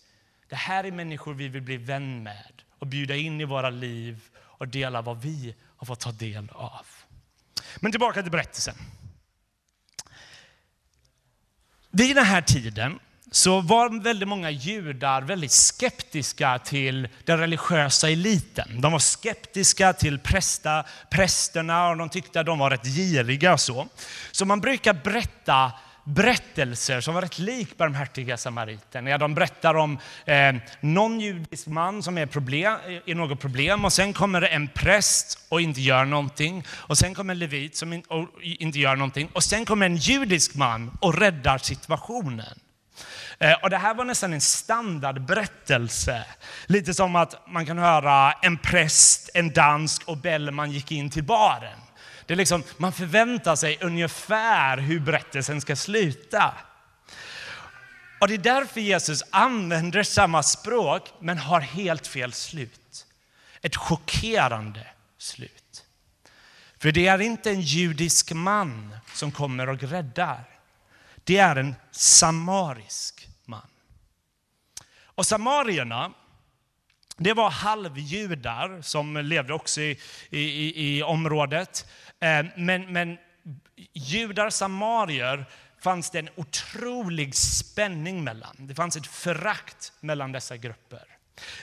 Det 0.48 0.56
här 0.56 0.84
är 0.84 0.92
människor 0.92 1.34
vi 1.34 1.48
vill 1.48 1.62
bli 1.62 1.76
vän 1.76 2.22
med 2.22 2.62
och 2.78 2.86
bjuda 2.86 3.16
in 3.16 3.40
i 3.40 3.44
våra 3.44 3.70
liv 3.70 4.22
och 4.38 4.68
dela 4.68 5.02
vad 5.02 5.20
vi 5.20 5.54
har 5.76 5.86
fått 5.86 6.00
ta 6.00 6.12
del 6.12 6.50
av. 6.50 6.86
Men 7.76 7.92
tillbaka 7.92 8.22
till 8.22 8.32
berättelsen. 8.32 8.74
Vid 11.90 12.16
den 12.16 12.24
här 12.24 12.42
tiden 12.42 12.98
så 13.30 13.60
var 13.60 14.02
väldigt 14.02 14.28
många 14.28 14.50
judar 14.50 15.22
väldigt 15.22 15.52
skeptiska 15.52 16.58
till 16.58 17.08
den 17.24 17.38
religiösa 17.38 18.10
eliten. 18.10 18.80
De 18.80 18.92
var 18.92 18.98
skeptiska 18.98 19.92
till 19.92 20.18
prästa, 20.18 20.84
prästerna 21.10 21.88
och 21.88 21.96
de 21.96 22.08
tyckte 22.08 22.40
att 22.40 22.46
de 22.46 22.58
var 22.58 22.70
rätt 22.70 22.86
giriga 22.86 23.52
och 23.52 23.60
så. 23.60 23.88
Så 24.32 24.44
man 24.44 24.60
brukar 24.60 24.92
berätta 24.92 25.72
berättelser 26.04 27.00
som 27.00 27.14
var 27.14 27.22
rätt 27.22 27.38
lik 27.38 27.76
barmhärtiga 27.76 28.36
samariten. 28.36 29.06
Ja, 29.06 29.18
de 29.18 29.34
berättar 29.34 29.74
om 29.74 29.98
eh, 30.24 30.54
någon 30.80 31.20
judisk 31.20 31.66
man 31.66 32.02
som 32.02 32.18
är 32.18 32.26
problem, 32.26 32.72
är 33.06 33.14
något 33.14 33.40
problem 33.40 33.84
och 33.84 33.92
sen 33.92 34.12
kommer 34.12 34.40
det 34.40 34.46
en 34.46 34.68
präst 34.68 35.38
och 35.48 35.60
inte 35.60 35.80
gör 35.80 36.04
någonting. 36.04 36.64
Och 36.70 36.98
sen 36.98 37.14
kommer 37.14 37.32
en 37.34 37.38
levit 37.38 37.76
som 37.76 37.92
in, 37.92 38.02
och 38.08 38.28
inte 38.42 38.78
gör 38.78 38.96
någonting. 38.96 39.28
Och 39.32 39.44
sen 39.44 39.64
kommer 39.64 39.86
en 39.86 39.96
judisk 39.96 40.54
man 40.54 40.90
och 41.00 41.18
räddar 41.18 41.58
situationen. 41.58 42.58
Eh, 43.38 43.54
och 43.62 43.70
det 43.70 43.76
här 43.76 43.94
var 43.94 44.04
nästan 44.04 44.32
en 44.32 44.40
standardberättelse. 44.40 46.24
Lite 46.66 46.94
som 46.94 47.16
att 47.16 47.46
man 47.48 47.66
kan 47.66 47.78
höra 47.78 48.32
en 48.32 48.58
präst, 48.58 49.30
en 49.34 49.52
dansk 49.52 50.02
och 50.08 50.16
Bellman 50.16 50.70
gick 50.70 50.92
in 50.92 51.10
till 51.10 51.24
baren. 51.24 51.78
Det 52.26 52.34
är 52.34 52.36
liksom, 52.36 52.62
man 52.76 52.92
förväntar 52.92 53.56
sig 53.56 53.78
ungefär 53.80 54.78
hur 54.78 55.00
berättelsen 55.00 55.60
ska 55.60 55.76
sluta. 55.76 56.54
Och 58.20 58.28
det 58.28 58.34
är 58.34 58.38
därför 58.38 58.80
Jesus 58.80 59.22
använder 59.30 60.02
samma 60.02 60.42
språk 60.42 61.12
men 61.20 61.38
har 61.38 61.60
helt 61.60 62.06
fel 62.06 62.32
slut. 62.32 63.06
Ett 63.62 63.76
chockerande 63.76 64.86
slut. 65.18 65.84
För 66.78 66.92
det 66.92 67.06
är 67.06 67.20
inte 67.20 67.50
en 67.50 67.60
judisk 67.60 68.32
man 68.32 68.96
som 69.14 69.32
kommer 69.32 69.68
och 69.68 69.82
räddar. 69.82 70.44
Det 71.24 71.38
är 71.38 71.56
en 71.56 71.74
samarisk. 71.90 73.17
Och 75.18 75.26
samarierna, 75.26 76.12
det 77.16 77.32
var 77.32 77.50
halvjudar 77.50 78.82
som 78.82 79.16
levde 79.16 79.52
också 79.52 79.80
i, 79.80 79.98
i, 80.30 80.96
i 80.96 81.02
området. 81.02 81.86
Eh, 82.20 82.46
men, 82.56 82.92
men 82.92 83.18
judar, 83.92 84.50
samarier, 84.50 85.44
fanns 85.82 86.10
det 86.10 86.18
en 86.18 86.28
otrolig 86.36 87.34
spänning 87.34 88.24
mellan. 88.24 88.56
Det 88.58 88.74
fanns 88.74 88.96
ett 88.96 89.06
förakt 89.06 89.92
mellan 90.00 90.32
dessa 90.32 90.56
grupper. 90.56 91.04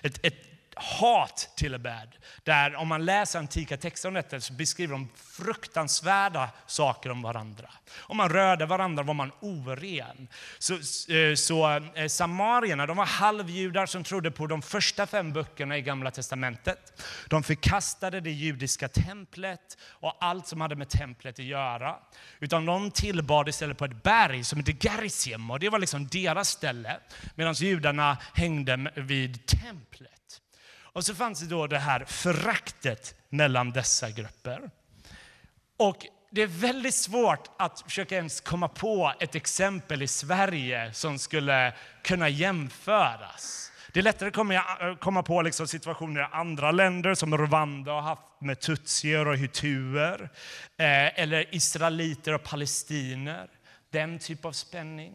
Ett, 0.02 0.26
ett 0.26 0.55
hat 0.76 1.50
till 1.56 1.74
och 1.74 1.82
med. 1.82 2.16
Där 2.44 2.76
om 2.76 2.88
man 2.88 3.06
läser 3.06 3.40
antika 3.40 3.78
texter 3.78 4.08
om 4.08 4.14
detta 4.14 4.42
så 4.42 4.54
beskriver 4.54 4.94
de 4.94 5.10
fruktansvärda 5.16 6.50
saker 6.68 7.10
om 7.10 7.22
varandra. 7.22 7.70
Om 8.00 8.18
man 8.18 8.30
rörde 8.30 8.66
varandra 8.66 9.04
var 9.04 9.14
man 9.14 9.32
oren. 9.40 10.28
Så, 10.60 10.74
eh, 11.14 11.36
så 11.36 11.82
eh, 11.96 12.08
samarierna, 12.08 12.86
de 12.86 12.98
var 12.98 13.06
halvjudar 13.06 13.86
som 13.86 14.04
trodde 14.04 14.32
på 14.32 14.48
de 14.48 14.62
första 14.62 15.08
fem 15.08 15.34
böckerna 15.34 15.78
i 15.78 15.82
Gamla 15.82 16.12
Testamentet. 16.12 17.04
De 17.30 17.44
förkastade 17.44 18.20
det 18.20 18.32
judiska 18.32 18.88
templet 18.88 19.78
och 19.90 20.18
allt 20.20 20.48
som 20.48 20.62
hade 20.62 20.76
med 20.76 20.90
templet 20.90 21.40
att 21.40 21.46
göra. 21.46 21.96
Utan 22.40 22.66
de 22.66 22.92
tillbad 22.92 23.50
istället 23.50 23.78
på 23.78 23.86
ett 23.86 24.04
berg 24.04 24.44
som 24.44 24.60
hette 24.60 24.88
Gerizim 24.88 25.52
och 25.52 25.60
det 25.60 25.70
var 25.70 25.80
liksom 25.80 26.08
deras 26.08 26.50
ställe. 26.50 27.00
Medan 27.36 27.54
judarna 27.54 28.18
hängde 28.34 28.92
vid 28.96 29.46
templet. 29.46 30.42
Och 30.96 31.06
så 31.06 31.16
fanns 31.16 31.40
det 31.40 31.48
då 31.48 31.68
det 31.68 31.80
här 31.80 32.06
föraktet 32.06 33.16
mellan 33.30 33.72
dessa 33.72 34.10
grupper. 34.10 34.70
Och 35.78 36.06
det 36.32 36.42
är 36.42 36.48
väldigt 36.48 36.96
svårt 36.96 37.50
att 37.58 37.82
försöka 37.82 38.16
ens 38.16 38.42
komma 38.42 38.68
på 38.68 39.14
ett 39.20 39.36
exempel 39.36 40.02
i 40.02 40.08
Sverige 40.08 40.94
som 40.94 41.20
skulle 41.20 41.74
kunna 42.04 42.30
jämföras. 42.30 43.72
Det 43.94 44.00
är 44.00 44.04
lättare 44.04 44.30
att 44.30 45.00
komma 45.00 45.20
eh, 45.20 45.26
på 45.26 45.42
liksom 45.42 45.68
situationer 45.68 46.22
i 46.22 46.28
andra 46.32 46.72
länder 46.72 47.16
som 47.16 47.38
Rwanda 47.38 47.92
har 47.92 48.02
haft 48.02 48.42
med 48.42 48.60
tutsier 48.60 49.28
och 49.28 49.38
hutuer. 49.38 50.30
Eh, 50.78 51.20
eller 51.20 51.56
israeliter 51.56 52.34
och 52.34 52.44
palestiner. 52.44 53.48
Den 53.92 54.20
typ 54.20 54.46
av 54.46 54.52
spänning. 54.52 55.14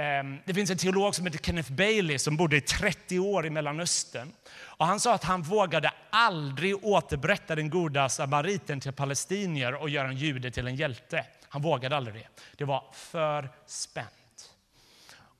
Ehm, 0.00 0.38
det 0.44 0.54
finns 0.54 0.70
en 0.70 0.78
teolog 0.78 1.14
som 1.14 1.26
heter 1.26 1.38
Kenneth 1.38 1.72
Bailey 1.72 2.18
som 2.18 2.36
bodde 2.36 2.56
i 2.56 2.60
30 2.60 3.18
år 3.18 3.46
i 3.46 3.50
Mellanöstern. 3.50 4.32
Och 4.60 4.86
han 4.86 5.00
sa 5.00 5.14
att 5.14 5.24
han 5.24 5.42
vågade 5.42 5.92
aldrig 6.10 6.84
återberätta 6.84 7.54
den 7.54 7.70
goda 7.70 8.08
samariten 8.08 8.80
till 8.80 8.92
palestinier 8.92 9.74
och 9.74 9.90
göra 9.90 10.08
en 10.08 10.16
jude 10.16 10.50
till 10.50 10.66
en 10.66 10.76
hjälte. 10.76 11.24
Han 11.48 11.62
vågade 11.62 11.96
aldrig 11.96 12.14
det. 12.14 12.28
Det 12.56 12.64
var 12.64 12.84
för 12.92 13.50
spänt. 13.66 14.50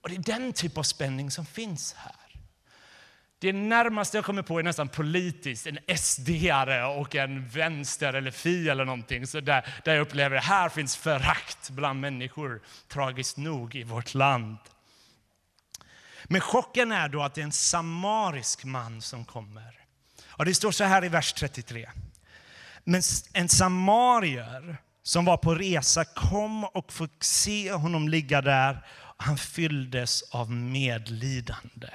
Och 0.01 0.09
det 0.09 0.15
är 0.15 0.39
den 0.39 0.53
typ 0.53 0.79
av 0.79 0.83
spänning 0.83 1.31
som 1.31 1.47
finns 1.47 1.95
här. 1.99 2.20
Det 3.41 3.53
närmaste 3.53 4.17
jag 4.17 4.25
kommer 4.25 4.43
på 4.43 4.59
är 4.59 4.63
nästan 4.63 4.89
politiskt, 4.89 5.67
en 5.67 5.79
SD-are 5.79 6.85
och 6.85 7.15
en 7.15 7.49
vänster 7.49 8.13
eller 8.13 8.31
fi 8.31 8.69
eller 8.69 8.85
någonting. 8.85 9.27
Så 9.27 9.41
där, 9.41 9.75
där 9.85 9.95
jag 9.95 10.03
upplever 10.03 10.37
att 10.37 10.45
här 10.45 10.69
finns 10.69 10.97
förakt 10.97 11.71
bland 11.71 12.01
människor, 12.01 12.63
tragiskt 12.89 13.37
nog, 13.37 13.75
i 13.75 13.83
vårt 13.83 14.15
land. 14.15 14.57
Men 16.25 16.41
chocken 16.41 16.93
är 16.93 17.09
då 17.09 17.23
att 17.23 17.35
det 17.35 17.41
är 17.41 17.45
en 17.45 17.53
samarisk 17.53 18.65
man 18.65 19.03
som 19.03 19.25
kommer. 19.25 19.81
Och 20.27 20.45
det 20.45 20.55
står 20.55 20.73
så 20.73 20.85
här 20.85 21.05
i 21.05 21.09
vers 21.09 21.33
33. 21.33 21.91
Men 22.85 23.03
en 23.33 23.49
samarier 23.49 24.77
som 25.03 25.25
var 25.25 25.37
på 25.37 25.55
resa 25.55 26.05
kom 26.05 26.65
och 26.65 26.93
fick 26.93 27.25
se 27.25 27.73
honom 27.73 28.09
ligga 28.09 28.43
där. 28.43 28.87
Han 29.17 29.39
fylldes 29.39 30.23
av 30.23 30.51
medlidande. 30.51 31.89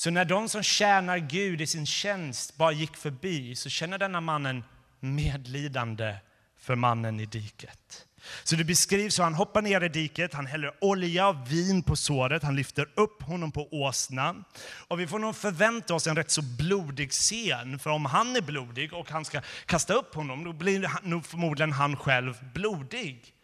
Så 0.00 0.10
när 0.10 0.24
de 0.24 0.48
som 0.48 0.62
tjänar 0.62 1.18
Gud 1.18 1.60
i 1.60 1.66
sin 1.66 1.86
tjänst 1.86 2.56
bara 2.56 2.72
gick 2.72 2.96
förbi 2.96 3.56
så 3.56 3.68
känner 3.68 3.98
denna 3.98 4.20
mannen 4.20 4.64
medlidande 5.00 6.16
för 6.60 6.74
mannen 6.74 7.20
i 7.20 7.26
diket. 7.26 8.06
Så 8.44 8.56
det 8.56 8.64
beskrivs 8.64 9.18
hur 9.18 9.24
han 9.24 9.34
hoppar 9.34 9.62
ner 9.62 9.80
i 9.80 9.88
diket, 9.88 10.34
han 10.34 10.46
häller 10.46 10.72
olja 10.80 11.28
och 11.28 11.52
vin 11.52 11.82
på 11.82 11.96
såret, 11.96 12.42
han 12.42 12.56
lyfter 12.56 12.88
upp 12.94 13.22
honom 13.22 13.52
på 13.52 13.68
åsnan. 13.70 14.44
Och 14.88 15.00
vi 15.00 15.06
får 15.06 15.18
nog 15.18 15.36
förvänta 15.36 15.94
oss 15.94 16.06
en 16.06 16.16
rätt 16.16 16.30
så 16.30 16.42
blodig 16.42 17.10
scen, 17.10 17.78
för 17.78 17.90
om 17.90 18.04
han 18.04 18.36
är 18.36 18.42
blodig 18.42 18.92
och 18.92 19.10
han 19.10 19.24
ska 19.24 19.40
kasta 19.66 19.94
upp 19.94 20.14
honom, 20.14 20.44
då 20.44 20.52
blir 20.52 20.90
nog 21.02 21.26
förmodligen 21.26 21.72
han 21.72 21.96
själv 21.96 22.34
blodig. 22.54 23.34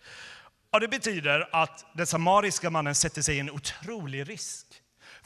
Och 0.71 0.81
det 0.81 0.89
betyder 0.89 1.49
att 1.53 1.85
den 1.95 2.07
samariska 2.07 2.71
mannen 2.71 2.95
sätter 2.95 3.23
sig 3.23 3.37
i 3.37 3.41
en 3.41 3.51
otrolig 3.51 4.29
risk. 4.29 4.67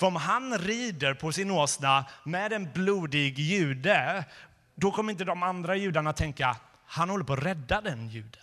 För 0.01 0.07
om 0.07 0.17
han 0.17 0.59
rider 0.59 1.15
på 1.15 1.33
sin 1.33 1.51
åsna 1.51 2.05
med 2.25 2.53
en 2.53 2.73
blodig 2.73 3.39
jude, 3.39 4.25
då 4.75 4.91
kommer 4.91 5.13
inte 5.13 5.25
de 5.25 5.43
andra 5.43 5.77
judarna 5.77 6.13
tänka, 6.13 6.57
han 6.87 7.11
håller 7.11 7.25
på 7.25 7.33
att 7.33 7.43
rädda 7.43 7.81
den 7.81 8.09
juden. 8.09 8.43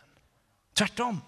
Tvärtom. 0.74 1.22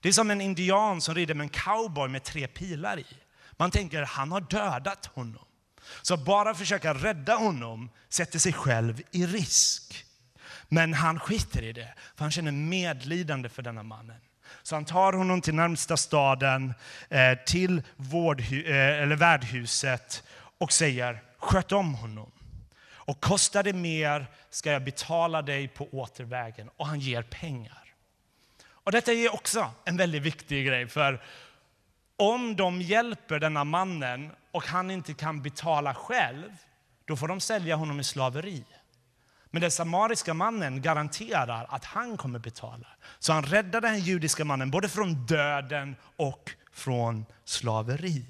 Det 0.00 0.08
är 0.08 0.12
som 0.12 0.30
en 0.30 0.40
indian 0.40 1.00
som 1.00 1.14
rider 1.14 1.34
med 1.34 1.44
en 1.44 1.48
cowboy 1.48 2.08
med 2.08 2.24
tre 2.24 2.46
pilar 2.46 2.98
i. 2.98 3.06
Man 3.52 3.70
tänker, 3.70 4.02
han 4.02 4.32
har 4.32 4.40
dödat 4.40 5.06
honom. 5.06 5.44
Så 6.02 6.16
bara 6.16 6.54
försöka 6.54 6.94
rädda 6.94 7.34
honom 7.34 7.90
sätter 8.08 8.38
sig 8.38 8.52
själv 8.52 9.02
i 9.10 9.26
risk. 9.26 10.04
Men 10.68 10.94
han 10.94 11.20
skiter 11.20 11.62
i 11.62 11.72
det, 11.72 11.94
för 12.16 12.24
han 12.24 12.30
känner 12.30 12.52
medlidande 12.52 13.48
för 13.48 13.62
denna 13.62 13.82
mannen. 13.82 14.20
Så 14.62 14.76
han 14.76 14.84
tar 14.84 15.12
honom 15.12 15.40
till 15.40 15.54
närmsta 15.54 15.96
staden, 15.96 16.74
eh, 17.08 17.38
till 17.46 17.82
vårdhu- 17.96 18.66
eh, 18.66 19.02
eller 19.02 19.16
värdhuset 19.16 20.22
och 20.58 20.72
säger 20.72 21.22
sköt 21.38 21.72
om 21.72 21.94
honom. 21.94 22.30
Och 23.06 23.20
kostar 23.20 23.62
det 23.62 23.72
mer 23.72 24.26
ska 24.50 24.72
jag 24.72 24.84
betala 24.84 25.42
dig 25.42 25.68
på 25.68 25.88
återvägen. 25.92 26.70
Och 26.76 26.86
han 26.86 27.00
ger 27.00 27.22
pengar. 27.22 27.84
Och 28.66 28.92
detta 28.92 29.12
är 29.12 29.34
också 29.34 29.70
en 29.84 29.96
väldigt 29.96 30.22
viktig 30.22 30.66
grej, 30.66 30.88
för 30.88 31.22
om 32.16 32.56
de 32.56 32.82
hjälper 32.82 33.38
denna 33.38 33.64
mannen 33.64 34.30
och 34.50 34.64
han 34.66 34.90
inte 34.90 35.14
kan 35.14 35.42
betala 35.42 35.94
själv, 35.94 36.50
då 37.04 37.16
får 37.16 37.28
de 37.28 37.40
sälja 37.40 37.76
honom 37.76 38.00
i 38.00 38.04
slaveri. 38.04 38.64
Men 39.54 39.60
den 39.60 39.70
samariska 39.70 40.34
mannen 40.34 40.82
garanterar 40.82 41.66
att 41.68 41.84
han 41.84 42.16
kommer 42.16 42.38
betala. 42.38 42.86
Så 43.18 43.32
han 43.32 43.42
räddar 43.42 43.80
den 43.80 43.98
judiska 43.98 44.44
mannen 44.44 44.70
både 44.70 44.88
från 44.88 45.26
döden 45.26 45.96
och 46.16 46.50
från 46.72 47.26
slaveri. 47.44 48.24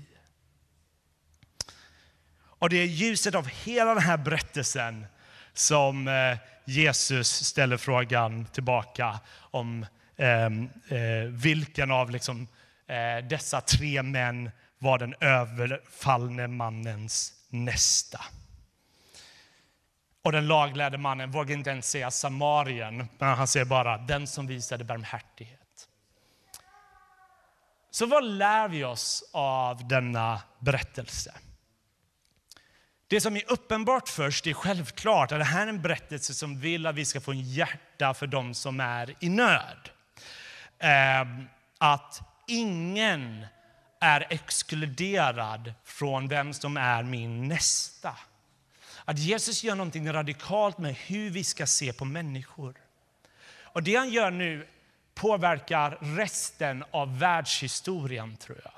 Och 2.37 2.69
det 2.71 2.76
är 2.76 2.87
ljuset 2.87 3.35
av 3.35 3.47
hela 3.47 3.95
den 3.95 4.02
här 4.02 4.16
berättelsen 4.16 5.07
som 5.52 6.09
eh, 6.09 6.38
Jesus 6.64 7.28
ställer 7.45 7.76
frågan 7.76 8.47
tillbaka 8.47 9.21
om 9.37 9.87
ehm, 10.17 10.69
eh, 10.89 11.30
vilken 11.30 11.91
av 11.91 12.10
liksom, 12.10 12.49
eh, 12.87 13.26
dessa 13.28 13.60
tre 13.60 14.02
män 14.02 14.50
var 14.78 14.99
den 14.99 15.15
överfallne 15.21 16.47
mannens 16.47 17.32
nästa. 17.49 18.21
Och 20.25 20.32
den 20.32 20.47
laglärde 20.47 20.99
mannen 20.99 21.30
vågar 21.30 21.56
inte 21.56 21.71
ens 21.71 21.91
säga 21.91 22.10
Samarien, 22.10 23.08
men 23.19 23.28
han 23.28 23.47
säger 23.47 23.67
bara 23.67 23.99
den 23.99 24.26
som 24.26 24.47
visade 24.47 24.84
barmhärtighet. 24.84 25.89
Så 27.91 28.06
vad 28.06 28.25
lär 28.25 28.69
vi 28.69 28.84
oss 28.84 29.30
av 29.32 29.89
denna 29.89 30.43
berättelse? 30.58 31.34
Det 33.06 33.21
som 33.21 33.37
är 33.37 33.52
uppenbart 33.52 34.08
först 34.08 34.47
är 34.47 34.52
självklart 34.52 35.32
att 35.32 35.39
det 35.39 35.45
här 35.45 35.63
är 35.63 35.67
en 35.67 35.82
berättelse 35.82 36.34
som 36.34 36.60
vill 36.60 36.87
att 36.87 36.95
vi 36.95 37.04
ska 37.04 37.21
få 37.21 37.30
en 37.30 37.43
hjärta 37.43 38.15
för 38.15 38.26
de 38.26 38.54
som 38.54 38.80
är 38.80 39.15
i 39.21 39.28
nöd. 39.28 39.91
Ehm, 40.78 41.49
att 41.78 42.21
ingen 42.47 43.47
är 44.00 44.26
exkluderad 44.30 45.75
från 45.84 46.28
vem 46.28 46.54
som 46.54 46.76
är 46.76 47.02
min 47.02 47.49
nästa. 47.49 48.17
Att 49.04 49.19
Jesus 49.19 49.64
gör 49.64 49.75
någonting 49.75 50.12
radikalt 50.12 50.78
med 50.78 50.95
hur 50.95 51.30
vi 51.30 51.45
ska 51.45 51.67
se 51.67 51.93
på 51.93 52.04
människor. 52.04 52.75
Och 53.62 53.82
det 53.82 53.97
han 53.97 54.10
gör 54.10 54.30
nu 54.30 54.67
påverkar 55.14 55.99
resten 56.00 56.84
av 56.90 57.19
världshistorien, 57.19 58.36
tror 58.36 58.60
jag. 58.64 58.73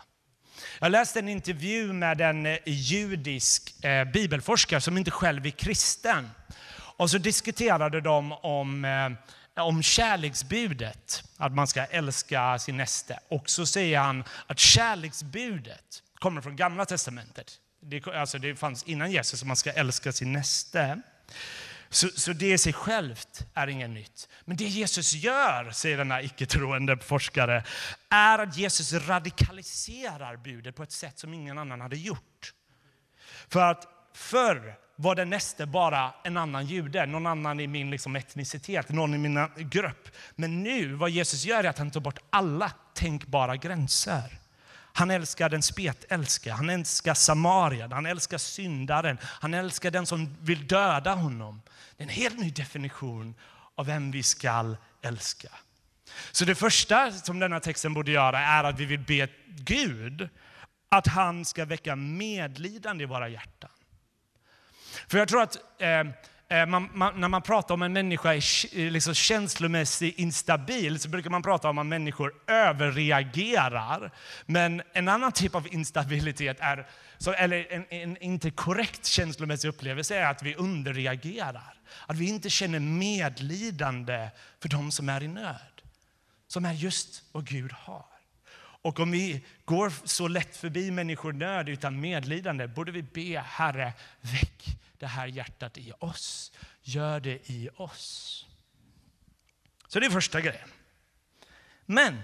Jag 0.81 0.93
läste 0.93 1.19
en 1.19 1.29
intervju 1.29 1.93
med 1.93 2.21
en 2.21 2.47
eh, 2.47 2.59
judisk 2.65 3.85
eh, 3.85 4.05
bibelforskare 4.05 4.81
som 4.81 4.99
inte 4.99 5.11
själv 5.11 5.47
är 5.47 5.51
kristen. 5.51 6.31
Och 6.97 7.11
så 7.11 7.19
diskuterade 7.19 8.01
de 8.01 8.33
om 8.33 8.85
eh, 8.85 9.11
om 9.63 9.83
kärleksbudet, 9.83 11.25
att 11.37 11.53
man 11.53 11.67
ska 11.67 11.85
älska 11.85 12.59
sin 12.59 12.77
nästa. 12.77 13.15
Och 13.29 13.51
så 13.51 13.67
säger 13.67 13.99
han 13.99 14.25
att 14.47 14.59
kärleksbudet 14.59 16.03
kommer 16.15 16.41
från 16.41 16.57
Gamla 16.57 16.85
Testamentet. 16.85 17.61
Det, 17.81 18.07
alltså 18.07 18.39
det 18.39 18.57
fanns 18.57 18.83
innan 18.83 19.11
Jesus, 19.11 19.43
att 19.43 19.47
man 19.47 19.57
ska 19.57 19.73
älska 19.73 20.13
sin 20.13 20.33
näste. 20.33 21.01
Så, 21.89 22.09
så 22.09 22.33
det 22.33 22.53
i 22.53 22.59
sig 22.59 22.73
självt 22.73 23.47
är 23.55 23.67
inget 23.67 23.91
nytt. 23.91 24.29
Men 24.45 24.57
det 24.57 24.65
Jesus 24.65 25.13
gör, 25.13 25.71
säger 25.71 25.99
denna 25.99 26.23
icke-troende 26.23 26.97
forskare, 26.99 27.65
är 28.11 28.39
att 28.39 28.57
Jesus 28.57 28.93
radikaliserar 28.93 30.37
budet 30.37 30.77
på 30.77 30.83
ett 30.83 30.93
sätt 30.93 31.19
som 31.19 31.35
ingen 31.35 31.59
annan 31.59 31.81
hade 31.81 31.97
gjort. 31.97 32.53
För 33.49 33.61
att 33.61 33.87
förr 34.15 34.79
var 34.97 35.15
den 35.15 35.31
näste 35.31 35.67
bara 35.67 36.15
en 36.25 36.37
annan 36.37 36.67
jude, 36.67 37.07
någon 37.07 37.27
annan 37.27 37.61
i 37.61 37.67
min 37.67 37.91
liksom 37.91 38.17
etnicitet, 38.17 38.89
någon 38.89 39.15
i 39.15 39.19
min 39.19 39.49
grupp. 39.57 40.09
Men 40.35 40.63
nu, 40.63 40.95
vad 40.95 41.11
Jesus 41.11 41.45
gör 41.45 41.65
är 41.65 41.69
att 41.69 41.79
han 41.79 41.91
tar 41.91 42.01
bort 42.01 42.19
alla 42.31 42.73
tänkbara 42.95 43.57
gränser. 43.57 44.39
Han 44.97 45.11
älskar 45.11 45.49
den 45.49 45.63
spetälske, 45.63 46.53
han 46.53 46.71
älskar 46.71 47.15
Samarien, 47.15 47.93
han 47.93 48.07
älskar 48.07 48.39
syndaren, 48.39 49.19
han 49.23 49.55
älskar 49.55 49.91
den 49.91 50.07
som 50.07 50.37
vill 50.41 50.67
döda 50.67 51.15
honom. 51.15 51.63
Det 51.97 52.03
är 52.03 52.07
en 52.07 52.15
helt 52.15 52.39
ny 52.39 52.51
definition 52.51 53.35
av 53.75 53.87
vem 53.87 54.11
vi 54.11 54.23
skall 54.23 54.77
älska. 55.03 55.49
Så 56.33 56.45
det 56.45 56.55
första 56.55 57.13
som 57.13 57.39
denna 57.39 57.61
texten 57.61 57.95
borde 57.95 58.11
göra 58.11 58.41
är 58.41 58.65
att 58.65 58.81
vi 58.81 58.85
vill 58.85 58.99
be 58.99 59.29
Gud 59.47 60.29
att 60.89 61.07
han 61.07 61.45
ska 61.45 61.65
väcka 61.65 61.97
medlidande 61.97 63.05
i 63.05 63.07
våra 63.07 63.29
hjärtan. 63.29 63.71
För 65.09 65.19
jag 65.19 65.29
tror 65.29 65.43
att 65.43 65.59
eh, 65.79 65.89
eh, 65.89 66.07
Eh, 66.49 66.67
man, 66.67 66.91
man, 66.95 67.21
när 67.21 67.29
man 67.29 67.43
pratar 67.43 67.75
om 67.75 67.83
en 67.83 67.93
människa 67.93 68.35
är 68.35 68.37
eh, 68.79 68.91
liksom 68.91 69.15
känslomässigt 69.15 70.19
instabil 70.19 71.01
så 71.01 71.09
brukar 71.09 71.31
man 71.31 71.43
prata 71.43 71.71
om 71.71 71.79
att 71.79 71.87
människor 71.87 72.35
överreagerar. 72.47 74.13
Men 74.47 74.83
en 74.93 75.09
annan 75.09 75.33
typ 75.33 75.55
av 75.55 75.75
instabilitet, 75.75 76.57
är, 76.61 76.89
så, 77.19 77.33
eller 77.33 77.73
en, 77.73 77.87
en 77.91 78.17
inte 78.17 78.51
korrekt 78.51 79.07
känslomässig 79.07 79.69
upplevelse, 79.69 80.17
är 80.17 80.31
att 80.31 80.43
vi 80.43 80.55
underreagerar. 80.55 81.75
Att 82.07 82.17
vi 82.17 82.29
inte 82.29 82.51
känner 82.51 82.81
medlidande 82.81 84.29
för 84.61 84.69
de 84.69 84.91
som 84.91 85.09
är 85.09 85.23
i 85.23 85.29
nöd. 85.29 85.83
Som 86.49 86.65
är 86.65 86.73
just 86.73 87.23
vad 87.33 87.47
Gud 87.47 87.73
har. 87.73 88.16
Och 88.87 89.01
om 89.01 89.11
vi 89.11 89.45
går 89.65 89.93
så 90.05 90.29
lätt 90.29 90.57
förbi 90.57 90.91
människor 90.91 91.33
nöd 91.33 91.69
utan 91.69 92.01
medlidande 92.01 92.69
borde 92.69 92.93
vi 92.93 93.03
be 93.03 93.41
Herre, 93.41 93.93
väck 94.21 94.79
det 94.99 95.07
här 95.07 95.27
hjärtat 95.27 95.79
i 95.79 95.93
oss. 95.99 96.53
Gör 96.83 97.21
det 97.21 97.51
i 97.51 97.69
oss. 97.77 98.47
Så 99.89 100.01
det 100.01 100.07
är 100.07 100.11
första 100.11 100.41
grejen. 100.41 100.69
Men 101.87 102.23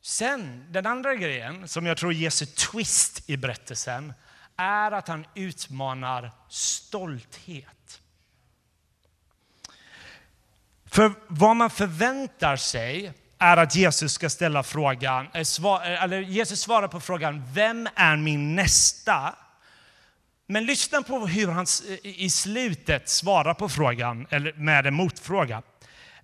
sen, 0.00 0.72
den 0.72 0.86
andra 0.86 1.14
grejen 1.14 1.68
som 1.68 1.86
jag 1.86 1.96
tror 1.96 2.12
Jesu 2.12 2.46
twist 2.46 3.30
i 3.30 3.36
berättelsen 3.36 4.12
är 4.56 4.92
att 4.92 5.08
han 5.08 5.26
utmanar 5.34 6.30
stolthet. 6.48 8.02
För 10.84 11.12
vad 11.28 11.56
man 11.56 11.70
förväntar 11.70 12.56
sig 12.56 13.12
är 13.38 13.56
att 13.56 13.74
Jesus 13.74 14.12
ska 14.12 14.30
ställa 14.30 14.62
frågan, 14.62 15.28
eh, 15.34 15.42
svar, 15.42 15.80
eh, 15.84 16.02
eller 16.02 16.20
Jesus 16.20 16.60
svarar 16.60 16.88
på 16.88 17.00
frågan, 17.00 17.42
vem 17.52 17.88
är 17.94 18.16
min 18.16 18.56
nästa? 18.56 19.34
Men 20.46 20.66
lyssna 20.66 21.02
på 21.02 21.26
hur 21.26 21.48
han 21.48 21.66
i 22.02 22.30
slutet 22.30 23.08
svarar 23.08 23.54
på 23.54 23.68
frågan, 23.68 24.26
eller 24.30 24.52
med 24.52 24.86
en 24.86 24.94
motfråga. 24.94 25.62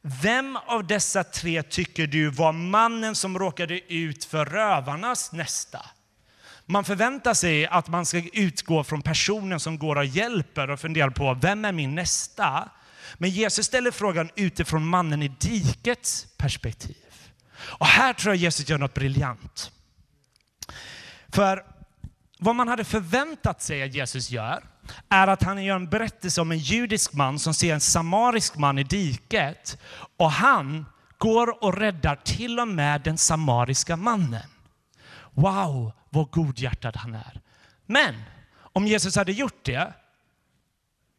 Vem 0.02 0.58
av 0.66 0.86
dessa 0.86 1.24
tre 1.24 1.62
tycker 1.62 2.06
du 2.06 2.30
var 2.30 2.52
mannen 2.52 3.14
som 3.14 3.38
råkade 3.38 3.92
ut 3.92 4.24
för 4.24 4.44
rövarnas 4.44 5.32
nästa? 5.32 5.86
Man 6.66 6.84
förväntar 6.84 7.34
sig 7.34 7.66
att 7.66 7.88
man 7.88 8.06
ska 8.06 8.22
utgå 8.32 8.84
från 8.84 9.02
personen 9.02 9.60
som 9.60 9.78
går 9.78 9.96
och 9.96 10.04
hjälper 10.04 10.70
och 10.70 10.80
funderar 10.80 11.10
på 11.10 11.34
vem 11.34 11.64
är 11.64 11.72
min 11.72 11.94
nästa? 11.94 12.68
Men 13.14 13.30
Jesus 13.30 13.66
ställer 13.66 13.90
frågan 13.90 14.30
utifrån 14.36 14.86
mannen 14.86 15.22
i 15.22 15.28
dikets 15.28 16.26
perspektiv. 16.36 17.03
Och 17.66 17.86
här 17.86 18.12
tror 18.12 18.34
jag 18.34 18.42
Jesus 18.42 18.68
gör 18.68 18.78
något 18.78 18.94
briljant. 18.94 19.70
För 21.28 21.64
vad 22.38 22.54
man 22.54 22.68
hade 22.68 22.84
förväntat 22.84 23.62
sig 23.62 23.82
att 23.82 23.94
Jesus 23.94 24.30
gör 24.30 24.64
är 25.08 25.26
att 25.26 25.42
han 25.42 25.64
gör 25.64 25.76
en 25.76 25.90
berättelse 25.90 26.40
om 26.40 26.52
en 26.52 26.58
judisk 26.58 27.12
man 27.12 27.38
som 27.38 27.54
ser 27.54 27.74
en 27.74 27.80
samarisk 27.80 28.56
man 28.56 28.78
i 28.78 28.84
diket 28.84 29.78
och 30.16 30.30
han 30.30 30.86
går 31.18 31.64
och 31.64 31.76
räddar 31.76 32.16
till 32.16 32.60
och 32.60 32.68
med 32.68 33.00
den 33.00 33.18
samariska 33.18 33.96
mannen. 33.96 34.48
Wow, 35.30 35.92
vad 36.10 36.30
godhjärtad 36.30 36.96
han 36.96 37.14
är. 37.14 37.40
Men 37.86 38.14
om 38.56 38.86
Jesus 38.86 39.16
hade 39.16 39.32
gjort 39.32 39.64
det 39.64 39.92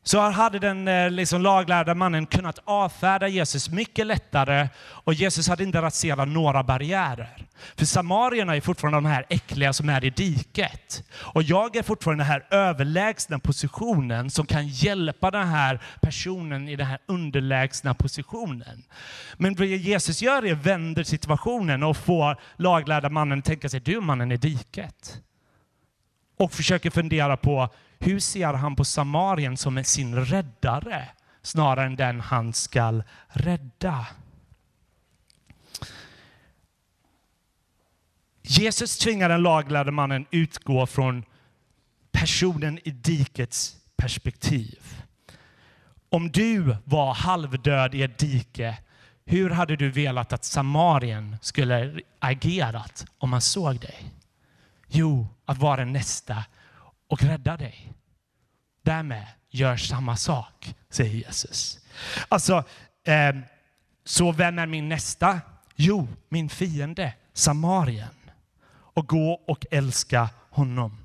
så 0.07 0.19
hade 0.19 0.59
den 0.59 0.87
eh, 0.87 1.11
liksom, 1.11 1.41
laglärda 1.41 1.95
mannen 1.95 2.25
kunnat 2.25 2.59
avfärda 2.65 3.27
Jesus 3.27 3.69
mycket 3.69 4.07
lättare 4.07 4.69
och 4.79 5.13
Jesus 5.13 5.47
hade 5.47 5.63
inte 5.63 5.81
raserat 5.81 6.27
några 6.27 6.63
barriärer. 6.63 7.45
För 7.75 7.85
samarierna 7.85 8.55
är 8.55 8.61
fortfarande 8.61 8.97
de 8.97 9.05
här 9.05 9.25
äckliga 9.29 9.73
som 9.73 9.89
är 9.89 10.03
i 10.03 10.09
diket. 10.09 11.03
Och 11.13 11.43
jag 11.43 11.75
är 11.75 11.83
fortfarande 11.83 12.23
den 12.23 12.31
här 12.31 12.45
överlägsna 12.49 13.39
positionen 13.39 14.29
som 14.29 14.45
kan 14.45 14.67
hjälpa 14.67 15.31
den 15.31 15.47
här 15.47 15.79
personen 16.01 16.69
i 16.69 16.75
den 16.75 16.87
här 16.87 16.99
underlägsna 17.05 17.93
positionen. 17.93 18.83
Men 19.37 19.55
vad 19.55 19.67
Jesus 19.67 20.21
gör 20.21 20.45
är 20.45 20.53
att 20.53 20.65
vänder 20.65 21.03
situationen 21.03 21.83
och 21.83 21.97
får 21.97 22.37
laglärda 22.55 23.09
mannen 23.09 23.39
att 23.39 23.45
tänka 23.45 23.69
sig, 23.69 23.79
du 23.79 23.99
mannen 23.99 24.31
i 24.31 24.37
diket. 24.37 25.21
Och 26.37 26.51
försöker 26.51 26.89
fundera 26.89 27.37
på 27.37 27.69
hur 27.99 28.19
ser 28.19 28.53
han 28.53 28.75
på 28.75 28.85
Samarien 28.85 29.57
som 29.57 29.83
sin 29.83 30.15
räddare 30.15 31.09
snarare 31.41 31.85
än 31.85 31.95
den 31.95 32.21
han 32.21 32.53
skall 32.53 33.03
rädda? 33.27 34.07
Jesus 38.41 38.97
tvingar 38.97 39.29
den 39.29 39.43
laglärde 39.43 39.91
mannen 39.91 40.25
utgå 40.31 40.85
från 40.85 41.23
personen 42.11 42.79
i 42.83 42.91
dikets 42.91 43.77
perspektiv. 43.95 45.03
Om 46.09 46.31
du 46.31 46.75
var 46.83 47.13
halvdöd 47.13 47.95
i 47.95 48.03
ett 48.03 48.17
dike, 48.17 48.77
hur 49.25 49.49
hade 49.49 49.75
du 49.75 49.89
velat 49.89 50.33
att 50.33 50.45
Samarien 50.45 51.37
skulle 51.41 51.99
agerat 52.19 53.05
om 53.17 53.29
man 53.29 53.41
såg 53.41 53.79
dig? 53.79 54.11
Jo, 54.87 55.27
att 55.45 55.57
vara 55.57 55.85
nästa 55.85 56.43
och 57.07 57.23
rädda 57.23 57.57
dig. 57.57 57.93
Därmed 58.81 59.25
gör 59.49 59.77
samma 59.77 60.17
sak, 60.17 60.75
säger 60.89 61.13
Jesus. 61.13 61.79
Alltså, 62.29 62.63
eh, 63.03 63.35
så 64.05 64.31
vem 64.31 64.59
är 64.59 64.65
min 64.65 64.89
nästa? 64.89 65.41
Jo, 65.75 66.07
min 66.29 66.49
fiende, 66.49 67.13
Samarien. 67.33 68.15
Och 68.69 69.07
gå 69.07 69.41
och 69.47 69.65
älska 69.71 70.29
honom. 70.49 70.97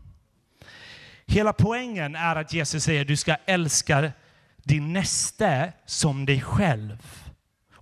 Hela 1.26 1.52
poängen 1.52 2.16
är 2.16 2.36
att 2.36 2.52
Jesus 2.52 2.84
säger 2.84 3.00
att 3.00 3.06
du 3.06 3.16
ska 3.16 3.36
älska 3.46 4.12
din 4.56 4.92
näste 4.92 5.72
som 5.86 6.26
dig 6.26 6.40
själv 6.40 7.19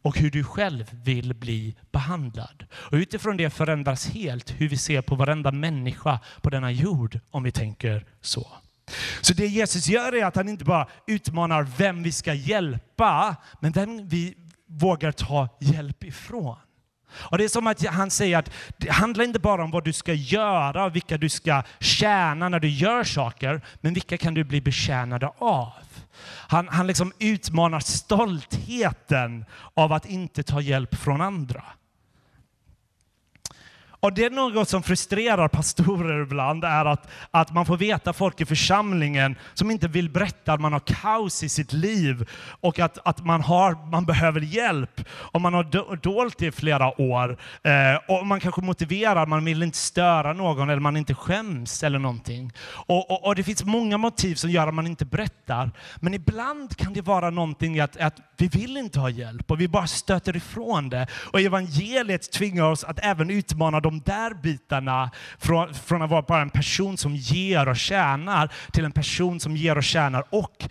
och 0.09 0.19
hur 0.19 0.31
du 0.31 0.45
själv 0.45 0.91
vill 1.05 1.35
bli 1.35 1.77
behandlad. 1.93 2.65
Och 2.73 2.95
utifrån 2.95 3.37
det 3.37 3.51
förändras 3.51 4.07
helt 4.07 4.51
hur 4.51 4.69
vi 4.69 4.77
ser 4.77 5.03
på 5.03 5.15
varenda 5.15 5.53
människa 5.53 6.21
på 6.41 6.51
denna 6.51 6.71
jord 6.71 7.21
om 7.31 7.43
vi 7.43 7.53
tänker 7.53 8.07
så. 8.21 8.47
Så 9.21 9.35
det 9.35 9.47
Jesus 9.47 9.89
gör 9.89 10.15
är 10.15 10.25
att 10.25 10.37
han 10.37 10.49
inte 10.49 10.65
bara 10.65 10.89
utmanar 11.07 11.63
vem 11.63 12.03
vi 12.03 12.13
ska 12.13 12.35
hjälpa, 12.35 13.37
men 13.61 13.73
vem 13.73 14.09
vi 14.09 14.35
vågar 14.67 15.13
ta 15.13 15.49
hjälp 15.61 16.05
ifrån. 16.05 16.57
Och 17.11 17.39
Det 17.39 17.45
är 17.45 17.49
som 17.49 17.67
att 17.67 17.87
han 17.87 18.11
säger 18.11 18.39
att 18.39 18.51
det 18.77 18.91
handlar 18.91 19.25
inte 19.25 19.39
bara 19.39 19.65
om 19.65 19.71
vad 19.71 19.85
du 19.85 19.93
ska 19.93 20.13
göra 20.13 20.85
och 20.85 20.97
vilka 20.97 21.19
du 21.19 21.29
ska 21.29 21.63
tjäna 21.81 22.49
när 22.49 22.61
du 22.61 22.69
gör 22.69 23.05
saker, 23.05 23.61
men 23.81 23.95
vilka 23.95 24.17
kan 24.17 24.35
du 24.35 24.45
bli 24.45 24.61
betjänade 24.61 25.31
av? 25.39 25.73
Han, 26.27 26.69
han 26.69 26.87
liksom 26.87 27.13
utmanar 27.19 27.81
stoltheten 27.81 29.45
av 29.75 29.93
att 29.93 30.07
inte 30.07 30.43
ta 30.43 30.61
hjälp 30.61 30.95
från 30.95 31.21
andra. 31.21 31.65
Och 34.01 34.13
det 34.13 34.25
är 34.25 34.31
något 34.31 34.69
som 34.69 34.83
frustrerar 34.83 35.49
pastorer 35.49 36.23
ibland, 36.23 36.65
är 36.65 36.85
att, 36.85 37.09
att 37.31 37.53
man 37.53 37.67
får 37.67 37.77
veta 37.77 38.13
folk 38.13 38.41
i 38.41 38.45
församlingen 38.45 39.37
som 39.55 39.71
inte 39.71 39.89
vill 39.89 40.11
berätta 40.11 40.53
att 40.53 40.61
man 40.61 40.73
har 40.73 40.81
kaos 40.81 41.43
i 41.43 41.49
sitt 41.49 41.73
liv 41.73 42.29
och 42.61 42.79
att, 42.79 42.99
att 43.05 43.25
man, 43.25 43.41
har, 43.41 43.91
man 43.91 44.05
behöver 44.05 44.41
hjälp. 44.41 45.01
Och 45.11 45.41
man 45.41 45.55
har 45.55 45.97
dolt 45.97 46.39
det 46.39 46.47
i 46.47 46.53
flera 46.53 47.01
år. 47.01 47.39
Eh, 47.63 48.17
och 48.17 48.27
man 48.27 48.41
kanske 48.41 48.61
motiverar, 48.61 49.27
man 49.27 49.45
vill 49.45 49.63
inte 49.63 49.79
störa 49.79 50.33
någon 50.33 50.71
eller 50.71 50.81
man 50.81 50.97
inte 50.97 51.15
skäms 51.15 51.83
eller 51.83 51.99
någonting. 51.99 52.53
Och, 52.69 53.11
och, 53.11 53.27
och, 53.27 53.35
det 53.35 53.43
finns 53.43 53.65
många 53.65 53.99
motiv 53.99 54.35
som 54.35 54.51
gör 54.51 54.67
att 54.67 54.75
man 54.75 54.87
inte 54.87 55.05
berättar. 55.05 55.71
Men 55.97 56.15
ibland 56.15 56.77
kan 56.77 56.93
det 56.93 57.03
vara 57.03 57.31
någonting 57.31 57.77
i 57.77 57.81
att, 57.81 57.97
att 57.97 58.17
vi 58.37 58.49
vill 58.49 58.77
inte 58.77 59.01
ha 59.01 59.11
hjälp 59.11 59.51
och 59.51 59.61
vi 59.61 59.69
bara 59.69 59.87
stöter 59.87 60.37
ifrån 60.37 60.89
det. 60.89 61.07
Och 61.33 61.41
evangeliet 61.41 62.33
tvingar 62.33 62.65
oss 62.65 62.85
att 62.85 62.99
även 63.03 63.31
utmana 63.31 63.81
de 63.91 64.01
där 64.01 64.35
bitarna 64.35 65.11
från, 65.39 65.75
från 65.75 66.03
att 66.03 66.11
vara 66.11 66.23
bara 66.23 66.43
en 66.43 66.51
person 66.51 66.97
som 66.97 67.17
ger 67.17 67.69
och 67.69 67.77
tjänar 67.77 68.53
till 68.73 68.85
en 68.85 68.93
person 68.93 69.41
som 69.41 69.57
ger 69.57 69.77
och 69.77 69.85
tjänar 69.85 70.25
och 70.31 70.69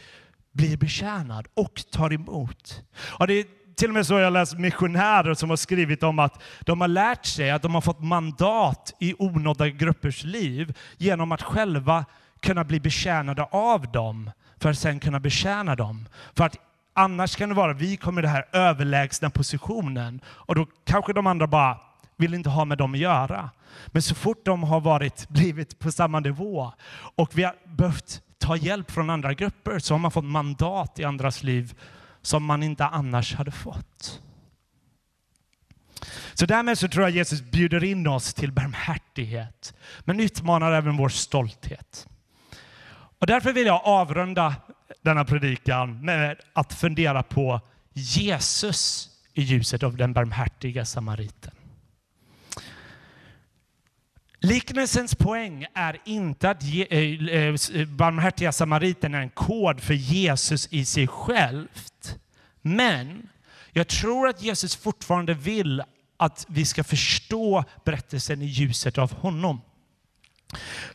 blir 0.51 0.77
betjänad 0.77 1.47
och 1.53 1.81
tar 1.91 2.13
emot. 2.13 2.83
Och 3.19 3.27
det 3.27 3.33
är 3.33 3.45
till 3.75 3.87
och 3.87 3.93
med 3.93 4.05
så 4.05 4.19
jag 4.19 4.33
läst 4.33 4.57
missionärer 4.57 5.33
som 5.33 5.49
har 5.49 5.57
skrivit 5.57 6.03
om 6.03 6.19
att 6.19 6.41
de 6.59 6.81
har 6.81 6.87
lärt 6.87 7.25
sig 7.25 7.51
att 7.51 7.61
de 7.61 7.73
har 7.73 7.81
fått 7.81 8.03
mandat 8.03 8.93
i 8.99 9.15
onådda 9.19 9.69
gruppers 9.69 10.23
liv 10.23 10.77
genom 10.97 11.31
att 11.31 11.41
själva 11.41 12.05
kunna 12.39 12.63
bli 12.63 12.79
betjänade 12.79 13.43
av 13.43 13.91
dem 13.91 14.31
för 14.59 14.69
att 14.69 14.77
sen 14.77 14.99
kunna 14.99 15.19
betjäna 15.19 15.75
dem. 15.75 16.07
För 16.35 16.43
att 16.43 16.55
annars 16.93 17.35
kan 17.35 17.49
det 17.49 17.55
vara 17.55 17.73
vi 17.73 17.97
kommer 17.97 18.21
i 18.21 18.25
den 18.25 18.31
här 18.31 18.47
överlägsna 18.51 19.29
positionen 19.29 20.21
och 20.27 20.55
då 20.55 20.67
kanske 20.85 21.13
de 21.13 21.27
andra 21.27 21.47
bara 21.47 21.77
vill 22.17 22.33
inte 22.33 22.49
ha 22.49 22.65
med 22.65 22.77
dem 22.77 22.93
att 22.93 22.99
göra. 22.99 23.49
Men 23.87 24.01
så 24.01 24.15
fort 24.15 24.45
de 24.45 24.63
har 24.63 24.81
varit, 24.81 25.29
blivit 25.29 25.79
på 25.79 25.91
samma 25.91 26.19
nivå 26.19 26.73
och 27.15 27.37
vi 27.37 27.43
har 27.43 27.55
behövt 27.65 28.21
ta 28.37 28.55
hjälp 28.55 28.91
från 28.91 29.09
andra 29.09 29.33
grupper 29.33 29.79
så 29.79 29.93
har 29.93 29.99
man 29.99 30.11
fått 30.11 30.23
mandat 30.23 30.99
i 30.99 31.03
andras 31.03 31.43
liv 31.43 31.73
som 32.21 32.43
man 32.43 32.63
inte 32.63 32.85
annars 32.85 33.35
hade 33.35 33.51
fått. 33.51 34.21
Så 36.33 36.45
därmed 36.45 36.77
så 36.77 36.87
tror 36.87 37.03
jag 37.03 37.11
Jesus 37.11 37.41
bjuder 37.41 37.83
in 37.83 38.07
oss 38.07 38.33
till 38.33 38.51
barmhärtighet, 38.51 39.73
men 39.99 40.19
utmanar 40.19 40.71
även 40.71 40.97
vår 40.97 41.09
stolthet. 41.09 42.07
Och 43.19 43.27
därför 43.27 43.53
vill 43.53 43.67
jag 43.67 43.81
avrunda 43.83 44.55
denna 45.01 45.25
predikan 45.25 46.05
med 46.05 46.39
att 46.53 46.73
fundera 46.73 47.23
på 47.23 47.61
Jesus 47.93 49.09
i 49.33 49.41
ljuset 49.41 49.83
av 49.83 49.97
den 49.97 50.13
barmhärtiga 50.13 50.85
samariten. 50.85 51.56
Liknelsens 54.39 55.15
poäng 55.15 55.65
är 55.73 55.97
inte 56.05 56.49
att 56.49 56.63
ge, 56.63 56.87
eh, 56.89 57.29
eh, 57.29 57.55
eh, 57.73 57.87
barmhärtiga 57.87 58.51
samariten 58.51 59.13
är 59.13 59.21
en 59.21 59.29
kod 59.29 59.81
för 59.81 59.93
Jesus 59.93 60.67
i 60.71 60.85
sig 60.85 61.07
självt. 61.07 62.15
Men 62.61 63.29
jag 63.71 63.87
tror 63.87 64.27
att 64.27 64.41
Jesus 64.41 64.75
fortfarande 64.75 65.33
vill 65.33 65.83
att 66.17 66.45
vi 66.49 66.65
ska 66.65 66.83
förstå 66.83 67.63
berättelsen 67.85 68.41
i 68.41 68.45
ljuset 68.45 68.97
av 68.97 69.13
honom. 69.13 69.61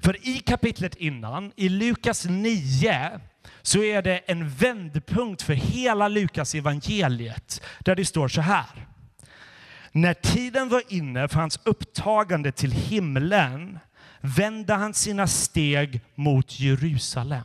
För 0.00 0.28
i 0.28 0.38
kapitlet 0.38 0.94
innan, 0.94 1.52
i 1.56 1.68
Lukas 1.68 2.24
9, 2.24 3.20
så 3.62 3.82
är 3.82 4.02
det 4.02 4.18
en 4.18 4.50
vändpunkt 4.50 5.42
för 5.42 5.54
hela 5.54 6.08
Lukas 6.08 6.54
evangeliet 6.54 7.62
där 7.78 7.94
det 7.94 8.04
står 8.04 8.28
så 8.28 8.40
här. 8.40 8.91
När 9.92 10.14
tiden 10.14 10.68
var 10.68 10.82
inne 10.88 11.28
för 11.28 11.40
hans 11.40 11.60
upptagande 11.64 12.52
till 12.52 12.72
himlen 12.72 13.78
vände 14.20 14.74
han 14.74 14.94
sina 14.94 15.26
steg 15.26 16.00
mot 16.14 16.60
Jerusalem. 16.60 17.44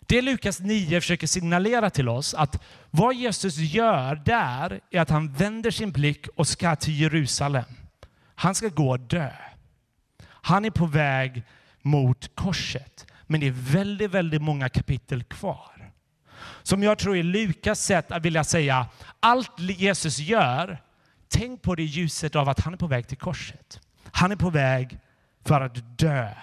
Det 0.00 0.22
Lukas 0.22 0.60
9 0.60 1.00
försöker 1.00 1.26
signalera 1.26 1.90
till 1.90 2.08
oss 2.08 2.34
att 2.34 2.62
vad 2.90 3.14
Jesus 3.14 3.56
gör 3.56 4.14
där 4.14 4.80
är 4.90 5.00
att 5.00 5.10
han 5.10 5.32
vänder 5.32 5.70
sin 5.70 5.92
blick 5.92 6.26
och 6.36 6.48
ska 6.48 6.76
till 6.76 7.00
Jerusalem. 7.00 7.64
Han 8.34 8.54
ska 8.54 8.68
gå 8.68 8.90
och 8.90 9.00
dö. 9.00 9.30
Han 10.26 10.64
är 10.64 10.70
på 10.70 10.86
väg 10.86 11.42
mot 11.82 12.34
korset. 12.34 13.06
Men 13.26 13.40
det 13.40 13.46
är 13.46 13.72
väldigt, 13.72 14.10
väldigt 14.10 14.42
många 14.42 14.68
kapitel 14.68 15.24
kvar. 15.24 15.77
Som 16.68 16.82
jag 16.82 16.98
tror 16.98 17.16
är 17.16 17.22
Lukas 17.22 17.80
sätt 17.80 18.12
att 18.12 18.24
vilja 18.24 18.44
säga, 18.44 18.86
allt 19.20 19.60
Jesus 19.60 20.18
gör, 20.18 20.82
tänk 21.28 21.62
på 21.62 21.74
det 21.74 21.82
i 21.82 21.86
ljuset 21.86 22.36
av 22.36 22.48
att 22.48 22.60
han 22.60 22.72
är 22.72 22.76
på 22.76 22.86
väg 22.86 23.08
till 23.08 23.18
korset. 23.18 23.80
Han 24.04 24.32
är 24.32 24.36
på 24.36 24.50
väg 24.50 24.98
för 25.44 25.60
att 25.60 25.98
dö. 25.98 26.34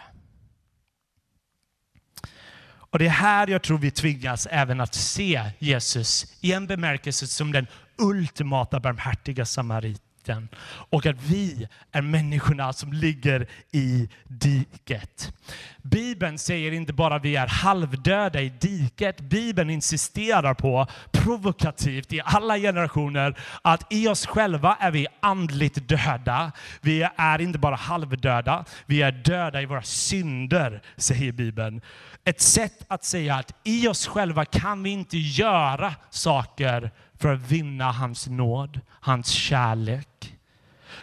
Och 2.65 2.99
det 2.99 3.05
är 3.05 3.09
här 3.09 3.47
jag 3.47 3.63
tror 3.63 3.77
vi 3.77 3.91
tvingas 3.91 4.47
även 4.51 4.81
att 4.81 4.95
se 4.95 5.51
Jesus 5.59 6.37
i 6.41 6.53
en 6.53 6.67
bemärkelse 6.67 7.27
som 7.27 7.51
den 7.51 7.67
ultimata 7.97 8.79
barmhärtiga 8.79 9.45
samarit 9.45 10.01
makten 10.25 10.49
och 10.89 11.05
att 11.05 11.21
vi 11.21 11.67
är 11.91 12.01
människorna 12.01 12.73
som 12.73 12.93
ligger 12.93 13.47
i 13.71 14.09
diket. 14.23 15.33
Bibeln 15.81 16.37
säger 16.37 16.71
inte 16.71 16.93
bara 16.93 17.15
att 17.15 17.25
vi 17.25 17.35
är 17.35 17.47
halvdöda 17.47 18.41
i 18.41 18.49
diket. 18.49 19.21
Bibeln 19.21 19.69
insisterar 19.69 20.53
på, 20.53 20.87
provokativt 21.11 22.13
i 22.13 22.21
alla 22.25 22.57
generationer, 22.57 23.35
att 23.61 23.93
i 23.93 24.07
oss 24.07 24.25
själva 24.25 24.77
är 24.79 24.91
vi 24.91 25.07
andligt 25.21 25.87
döda. 25.87 26.51
Vi 26.81 27.07
är 27.17 27.41
inte 27.41 27.59
bara 27.59 27.75
halvdöda, 27.75 28.65
vi 28.85 29.01
är 29.01 29.11
döda 29.11 29.61
i 29.61 29.65
våra 29.65 29.83
synder, 29.83 30.81
säger 30.97 31.31
Bibeln. 31.31 31.81
Ett 32.23 32.41
sätt 32.41 32.85
att 32.87 33.03
säga 33.03 33.35
att 33.35 33.53
i 33.63 33.87
oss 33.87 34.07
själva 34.07 34.45
kan 34.45 34.83
vi 34.83 34.89
inte 34.89 35.17
göra 35.17 35.95
saker 36.09 36.91
för 37.19 37.33
att 37.33 37.51
vinna 37.51 37.91
hans 37.91 38.27
nåd, 38.27 38.79
hans 38.89 39.29
kärlek. 39.29 40.14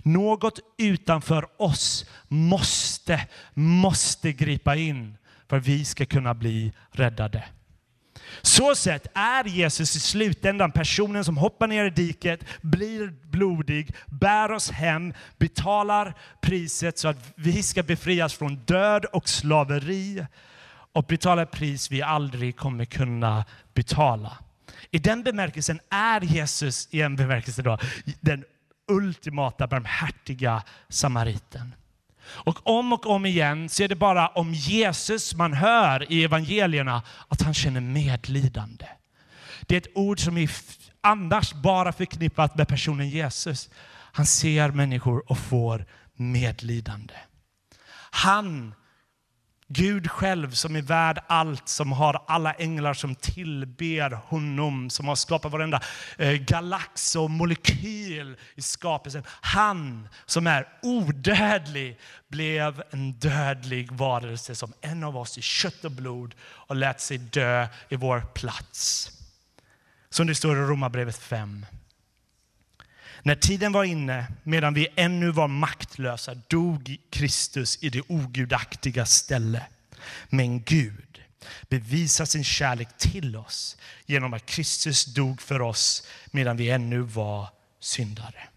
Något 0.02 0.58
utanför 0.78 1.48
oss 1.56 2.06
måste, 2.28 3.26
måste 3.54 4.32
gripa 4.32 4.76
in 4.76 5.16
för 5.48 5.56
att 5.56 5.66
vi 5.66 5.84
ska 5.84 6.06
kunna 6.06 6.34
bli 6.34 6.72
räddade. 6.90 7.44
Så 8.42 8.74
sett 8.74 9.06
är 9.14 9.44
Jesus 9.44 9.96
i 9.96 10.00
slutändan 10.00 10.72
personen 10.72 11.24
som 11.24 11.36
hoppar 11.36 11.66
ner 11.66 11.84
i 11.84 11.90
diket, 11.90 12.44
blir 12.60 13.14
blodig, 13.30 13.94
bär 14.06 14.52
oss 14.52 14.70
hem, 14.70 15.14
betalar 15.38 16.14
priset 16.40 16.98
så 16.98 17.08
att 17.08 17.32
vi 17.34 17.62
ska 17.62 17.82
befrias 17.82 18.34
från 18.34 18.56
död 18.56 19.04
och 19.04 19.28
slaveri 19.28 20.26
och 20.92 21.04
betala 21.04 21.46
pris 21.46 21.90
vi 21.90 22.02
aldrig 22.02 22.56
kommer 22.56 22.84
kunna 22.84 23.44
betala. 23.74 24.38
I 24.90 24.98
den 24.98 25.22
bemärkelsen 25.22 25.80
är 25.90 26.20
Jesus, 26.20 26.88
i 26.90 27.00
en 27.00 27.16
bemärkelse 27.16 27.62
då, 27.62 27.78
den 28.20 28.44
ultimata 28.88 29.66
barmhärtiga 29.66 30.62
samariten. 30.88 31.74
Och 32.24 32.66
om 32.66 32.92
och 32.92 33.06
om 33.06 33.26
igen 33.26 33.68
så 33.68 33.82
är 33.82 33.88
det 33.88 33.96
bara 33.96 34.28
om 34.28 34.54
Jesus 34.54 35.34
man 35.34 35.52
hör 35.52 36.12
i 36.12 36.24
evangelierna 36.24 37.02
att 37.28 37.42
han 37.42 37.54
känner 37.54 37.80
medlidande. 37.80 38.86
Det 39.66 39.74
är 39.74 39.80
ett 39.80 39.96
ord 39.96 40.20
som 40.20 40.38
är 40.38 40.50
annars 41.00 41.52
bara 41.52 41.92
förknippat 41.92 42.56
med 42.56 42.68
personen 42.68 43.08
Jesus. 43.08 43.70
Han 44.12 44.26
ser 44.26 44.70
människor 44.70 45.30
och 45.30 45.38
får 45.38 45.86
medlidande. 46.14 47.14
Han 48.10 48.74
Gud 49.74 50.10
själv 50.10 50.50
som 50.50 50.76
är 50.76 50.82
värd 50.82 51.18
allt, 51.26 51.68
som 51.68 51.92
har 51.92 52.24
alla 52.26 52.52
änglar 52.52 52.94
som 52.94 53.14
tillber 53.14 54.10
honom, 54.10 54.90
som 54.90 55.08
har 55.08 55.14
skapat 55.14 55.52
varenda 55.52 55.80
eh, 56.18 56.32
galax 56.32 57.16
och 57.16 57.30
molekyl 57.30 58.36
i 58.54 58.62
skapelsen. 58.62 59.22
Han 59.28 60.08
som 60.26 60.46
är 60.46 60.68
odödlig 60.82 61.98
blev 62.28 62.82
en 62.90 63.12
dödlig 63.12 63.92
varelse 63.92 64.54
som 64.54 64.72
en 64.80 65.04
av 65.04 65.16
oss 65.16 65.38
i 65.38 65.42
kött 65.42 65.84
och 65.84 65.92
blod 65.92 66.34
och 66.42 66.76
lät 66.76 67.00
sig 67.00 67.18
dö 67.18 67.66
i 67.88 67.96
vår 67.96 68.20
plats. 68.20 69.10
Som 70.10 70.26
det 70.26 70.34
står 70.34 70.56
i 70.56 70.60
Romarbrevet 70.60 71.18
5. 71.18 71.66
När 73.22 73.34
tiden 73.34 73.72
var 73.72 73.84
inne, 73.84 74.26
medan 74.42 74.74
vi 74.74 74.88
ännu 74.96 75.30
var 75.30 75.48
maktlösa, 75.48 76.34
dog 76.34 76.96
Kristus 77.10 77.78
i 77.82 77.88
det 77.88 78.02
ogudaktiga 78.08 79.06
ställe. 79.06 79.66
Men 80.28 80.62
Gud 80.62 81.22
bevisar 81.68 82.24
sin 82.24 82.44
kärlek 82.44 82.88
till 82.98 83.36
oss 83.36 83.76
genom 84.06 84.34
att 84.34 84.46
Kristus 84.46 85.04
dog 85.04 85.42
för 85.42 85.60
oss 85.60 86.06
medan 86.26 86.56
vi 86.56 86.70
ännu 86.70 87.00
var 87.00 87.48
syndare. 87.80 88.48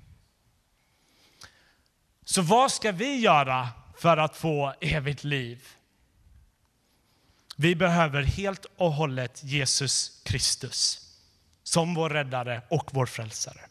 Så 2.26 2.42
vad 2.42 2.72
ska 2.72 2.92
vi 2.92 3.20
göra 3.20 3.70
för 3.98 4.18
att 4.18 4.38
få 4.38 4.74
evigt 4.82 5.24
liv? 5.24 5.68
Vi 7.56 7.76
behöver 7.76 8.24
helt 8.24 8.66
och 8.78 8.94
hållet 8.94 9.44
Jesus 9.44 10.22
Kristus 10.26 11.02
som 11.64 11.94
vår 11.94 12.10
räddare 12.10 12.62
och 12.70 12.90
vår 12.94 13.06
frälsare. 13.06 13.62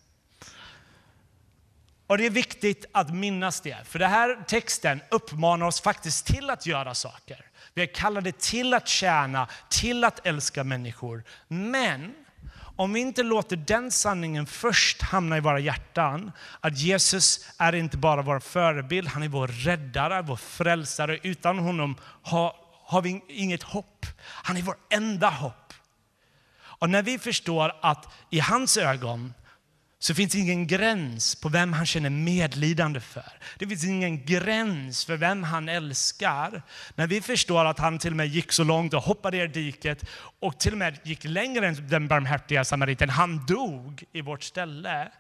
Och 2.15 2.19
det 2.19 2.27
är 2.27 2.31
viktigt 2.31 2.87
att 2.93 3.15
minnas 3.15 3.61
det, 3.61 3.77
för 3.85 3.99
den 3.99 4.11
här 4.11 4.45
texten 4.47 5.01
uppmanar 5.11 5.67
oss 5.67 5.81
faktiskt 5.81 6.27
till 6.27 6.51
att 6.51 6.67
göra 6.67 6.95
saker. 6.95 7.47
Vi 7.75 7.83
är 7.83 7.87
kallade 7.87 8.33
till 8.33 8.75
att 8.75 8.89
tjäna, 8.89 9.49
till 9.69 10.05
att 10.05 10.27
älska 10.27 10.65
människor. 10.65 11.25
Men 11.49 12.15
om 12.77 12.93
vi 12.93 13.01
inte 13.01 13.23
låter 13.23 13.57
den 13.57 13.91
sanningen 13.91 14.47
först 14.47 15.03
hamna 15.03 15.37
i 15.37 15.41
våra 15.41 15.59
hjärtan, 15.59 16.33
att 16.61 16.79
Jesus 16.79 17.51
är 17.59 17.75
inte 17.75 17.97
bara 17.97 18.23
vår 18.23 18.41
förebild, 18.41 19.09
han 19.09 19.23
är 19.23 19.29
vår 19.29 19.49
räddare, 19.49 20.23
vår 20.23 20.37
frälsare. 20.37 21.19
Utan 21.23 21.59
honom 21.59 21.97
har, 22.23 22.57
har 22.85 23.03
vi 23.03 23.21
inget 23.29 23.63
hopp. 23.63 24.07
Han 24.21 24.57
är 24.57 24.63
vår 24.63 24.77
enda 24.91 25.31
hopp. 25.31 25.73
Och 26.61 26.91
när 26.91 27.03
vi 27.03 27.19
förstår 27.19 27.73
att 27.83 28.09
i 28.31 28.41
hans 28.41 28.77
ögon 28.77 29.35
så 30.05 30.15
finns 30.15 30.33
det 30.33 30.39
ingen 30.39 30.67
gräns 30.67 31.35
på 31.35 31.49
vem 31.49 31.73
han 31.73 31.87
känner 31.87 32.11
medlidande 32.11 33.01
för. 33.01 33.33
Det 33.59 33.67
finns 33.67 33.85
ingen 33.85 34.25
gräns 34.25 35.05
för 35.05 35.17
vem 35.17 35.43
han 35.43 35.69
älskar. 35.69 36.63
När 36.95 37.07
vi 37.07 37.21
förstår 37.21 37.65
att 37.65 37.79
han 37.79 37.99
till 37.99 38.11
och 38.11 38.17
med 38.17 38.27
gick 38.27 38.53
så 38.53 38.65
långt 38.65 38.95
och 38.95 39.03
hoppade 39.03 39.45
i 39.45 39.47
diket 39.47 40.05
och 40.41 40.61
till 40.61 40.73
och 40.73 40.79
med 40.79 40.99
gick 41.03 41.25
längre 41.25 41.69
än 41.69 41.89
den 41.89 42.09
barmhärtiga 42.09 42.65
samariten, 42.65 43.11
han 43.11 43.47
dog 43.47 44.05
i 44.13 44.21
vårt 44.21 44.43
ställe. 44.43 45.13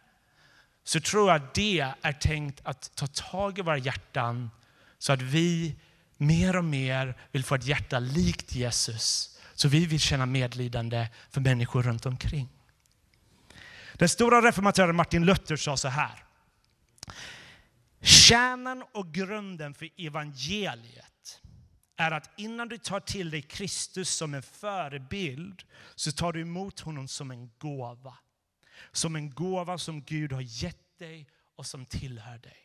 Så 0.84 1.00
tror 1.00 1.28
jag 1.28 1.36
att 1.36 1.54
det 1.54 1.80
är 2.02 2.12
tänkt 2.12 2.60
att 2.62 2.90
ta 2.94 3.06
tag 3.06 3.58
i 3.58 3.62
våra 3.62 3.78
hjärtan 3.78 4.50
så 4.98 5.12
att 5.12 5.22
vi 5.22 5.76
mer 6.16 6.56
och 6.56 6.64
mer 6.64 7.14
vill 7.32 7.44
få 7.44 7.54
ett 7.54 7.66
hjärta 7.66 7.98
likt 7.98 8.54
Jesus. 8.54 9.38
Så 9.54 9.68
vi 9.68 9.86
vill 9.86 10.00
känna 10.00 10.26
medlidande 10.26 11.06
för 11.30 11.40
människor 11.40 11.82
runt 11.82 12.06
omkring. 12.06 12.48
Den 13.98 14.08
stora 14.08 14.42
reformatören 14.42 14.96
Martin 14.96 15.24
Luther 15.24 15.56
sa 15.56 15.76
så 15.76 15.88
här. 15.88 16.24
Kärnan 18.02 18.84
och 18.92 19.14
grunden 19.14 19.74
för 19.74 19.88
evangeliet 19.96 21.40
är 21.96 22.10
att 22.10 22.30
innan 22.36 22.68
du 22.68 22.78
tar 22.78 23.00
till 23.00 23.30
dig 23.30 23.42
Kristus 23.42 24.10
som 24.10 24.34
en 24.34 24.42
förebild 24.42 25.62
så 25.94 26.12
tar 26.12 26.32
du 26.32 26.40
emot 26.40 26.80
honom 26.80 27.08
som 27.08 27.30
en 27.30 27.50
gåva. 27.58 28.14
Som 28.92 29.16
en 29.16 29.30
gåva 29.30 29.78
som 29.78 30.02
Gud 30.02 30.32
har 30.32 30.40
gett 30.40 30.98
dig 30.98 31.28
och 31.56 31.66
som 31.66 31.86
tillhör 31.86 32.38
dig. 32.38 32.56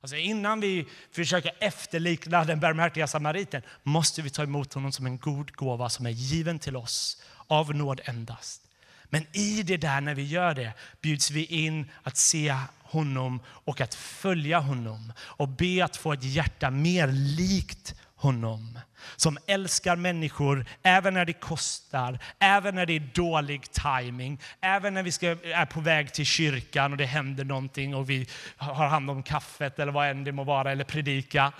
Alltså 0.00 0.16
innan 0.16 0.60
vi 0.60 0.88
försöker 1.10 1.52
efterlikna 1.58 2.44
den 2.44 2.60
barmhärtiga 2.60 3.06
samariten 3.06 3.62
måste 3.82 4.22
vi 4.22 4.30
ta 4.30 4.42
emot 4.42 4.72
honom 4.72 4.92
som 4.92 5.06
en 5.06 5.18
god 5.18 5.52
gåva 5.52 5.88
som 5.88 6.06
är 6.06 6.10
given 6.10 6.58
till 6.58 6.76
oss 6.76 7.22
av 7.46 7.74
nåd 7.74 8.00
endast. 8.04 8.68
Men 9.14 9.26
i 9.32 9.62
det 9.62 9.76
där, 9.76 10.00
när 10.00 10.14
vi 10.14 10.22
gör 10.22 10.54
det, 10.54 10.72
bjuds 11.00 11.30
vi 11.30 11.44
in 11.44 11.90
att 12.02 12.16
se 12.16 12.56
honom 12.78 13.40
och 13.46 13.80
att 13.80 13.94
följa 13.94 14.58
honom 14.58 15.12
och 15.18 15.48
be 15.48 15.84
att 15.84 15.96
få 15.96 16.12
ett 16.12 16.24
hjärta 16.24 16.70
mer 16.70 17.06
likt 17.12 17.94
honom. 18.16 18.78
Som 19.16 19.38
älskar 19.46 19.96
människor 19.96 20.66
även 20.82 21.14
när 21.14 21.24
det 21.24 21.32
kostar, 21.32 22.18
även 22.38 22.74
när 22.74 22.86
det 22.86 22.92
är 22.92 23.10
dålig 23.14 23.70
timing, 23.72 24.40
även 24.60 24.94
när 24.94 25.02
vi 25.02 25.12
ska, 25.12 25.26
är 25.28 25.66
på 25.66 25.80
väg 25.80 26.12
till 26.12 26.26
kyrkan 26.26 26.92
och 26.92 26.98
det 26.98 27.06
händer 27.06 27.44
någonting 27.44 27.94
och 27.94 28.10
vi 28.10 28.28
har 28.56 28.88
hand 28.88 29.10
om 29.10 29.22
kaffet 29.22 29.78
eller 29.78 29.92
vad 29.92 30.08
än 30.08 30.24
det 30.24 30.32
må 30.32 30.44
vara, 30.44 30.72
eller 30.72 30.84
predika. 30.84 31.52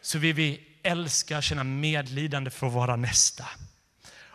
Så 0.00 0.18
vill 0.18 0.34
vi 0.34 0.60
älska, 0.82 1.36
och 1.36 1.42
känna 1.42 1.64
medlidande 1.64 2.50
för 2.50 2.68
våra 2.68 2.96
nästa. 2.96 3.44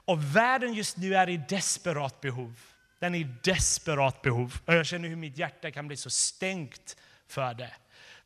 Och 0.06 0.36
världen 0.36 0.74
just 0.74 0.98
nu 0.98 1.16
är 1.16 1.30
i 1.30 1.38
desperat 1.38 2.22
behov. 2.22 2.60
Den 3.00 3.16
är 3.16 3.20
i 3.20 3.28
desperat 3.44 4.22
behov. 4.22 4.60
Och 4.66 4.74
jag 4.74 4.86
känner 4.86 5.10
hur 5.10 5.16
mitt 5.16 5.38
hjärta 5.38 5.72
kan 5.72 5.88
bli 5.88 5.98
så 5.98 6.10
stängt 6.10 6.98
för 7.28 7.54
det. 7.54 7.74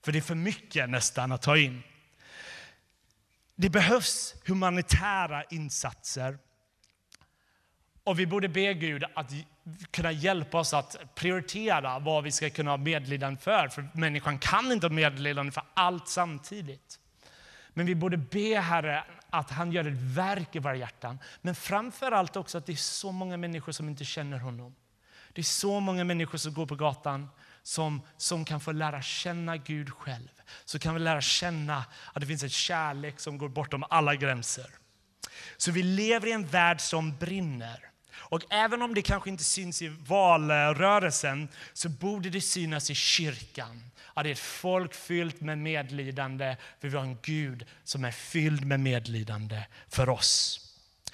För 0.01 0.11
det 0.11 0.19
är 0.19 0.21
för 0.21 0.35
mycket 0.35 0.89
nästan 0.89 1.31
att 1.31 1.41
ta 1.41 1.57
in. 1.57 1.83
Det 3.55 3.69
behövs 3.69 4.35
humanitära 4.45 5.43
insatser 5.43 6.37
Och 8.03 8.19
vi 8.19 8.25
borde 8.25 8.49
be 8.49 8.73
Gud 8.73 9.03
att 9.13 9.31
kunna 9.91 10.11
hjälpa 10.11 10.59
oss 10.59 10.73
att 10.73 11.15
prioritera 11.15 11.99
vad 11.99 12.23
vi 12.23 12.31
ska 12.31 12.49
kunna 12.49 12.71
ha 12.71 12.77
medlidande 12.77 13.41
för. 13.41 13.67
För 13.67 13.89
människan 13.93 14.39
kan 14.39 14.71
inte 14.71 14.87
ha 14.87 14.93
medlidande 14.93 15.51
för 15.51 15.63
allt 15.73 16.07
samtidigt. 16.07 16.99
Men 17.73 17.85
vi 17.85 17.95
borde 17.95 18.17
be 18.17 18.59
Herre 18.59 19.03
att 19.29 19.49
han 19.49 19.71
gör 19.71 19.87
ett 19.87 19.97
verk 19.97 20.55
i 20.55 20.59
våra 20.59 20.75
hjärtan. 20.75 21.19
Men 21.41 21.55
framför 21.55 22.11
allt 22.11 22.35
också 22.35 22.57
att 22.57 22.65
det 22.65 22.71
är 22.71 22.75
så 22.75 23.11
många 23.11 23.37
människor 23.37 23.71
som 23.71 23.89
inte 23.89 24.05
känner 24.05 24.39
honom. 24.39 24.75
Det 25.33 25.41
är 25.41 25.43
så 25.43 25.79
många 25.79 26.03
människor 26.03 26.37
som 26.37 26.53
går 26.53 26.65
på 26.65 26.75
gatan 26.75 27.29
som, 27.63 28.01
som 28.17 28.45
kan 28.45 28.59
få 28.59 28.71
lära 28.71 29.01
känna 29.01 29.57
Gud 29.57 29.89
själv. 29.93 30.29
Så 30.65 30.79
kan 30.79 30.93
vi 30.93 30.99
lära 30.99 31.21
känna 31.21 31.85
att 32.13 32.21
det 32.21 32.25
finns 32.25 32.43
en 32.43 32.49
kärlek 32.49 33.19
som 33.19 33.37
går 33.37 33.49
bortom 33.49 33.83
alla 33.89 34.15
gränser. 34.15 34.69
Så 35.57 35.71
vi 35.71 35.83
lever 35.83 36.27
i 36.27 36.31
en 36.31 36.47
värld 36.47 36.81
som 36.81 37.17
brinner. 37.17 37.89
Och 38.11 38.41
även 38.49 38.81
om 38.81 38.93
det 38.93 39.01
kanske 39.01 39.29
inte 39.29 39.43
syns 39.43 39.81
i 39.81 39.87
valrörelsen 39.87 41.47
så 41.73 41.89
borde 41.89 42.29
det 42.29 42.41
synas 42.41 42.89
i 42.89 42.95
kyrkan. 42.95 43.88
Att 44.19 44.23
det 44.23 44.29
är 44.29 44.31
ett 44.31 44.39
folk 44.39 44.93
fyllt 44.93 45.41
med 45.41 45.57
medlidande 45.57 46.57
för 46.79 46.87
vi 46.87 46.97
har 46.97 47.03
en 47.03 47.17
Gud 47.21 47.65
som 47.83 48.05
är 48.05 48.11
fylld 48.11 48.65
med 48.65 48.79
medlidande 48.79 49.63
för 49.87 50.09
oss. 50.09 50.59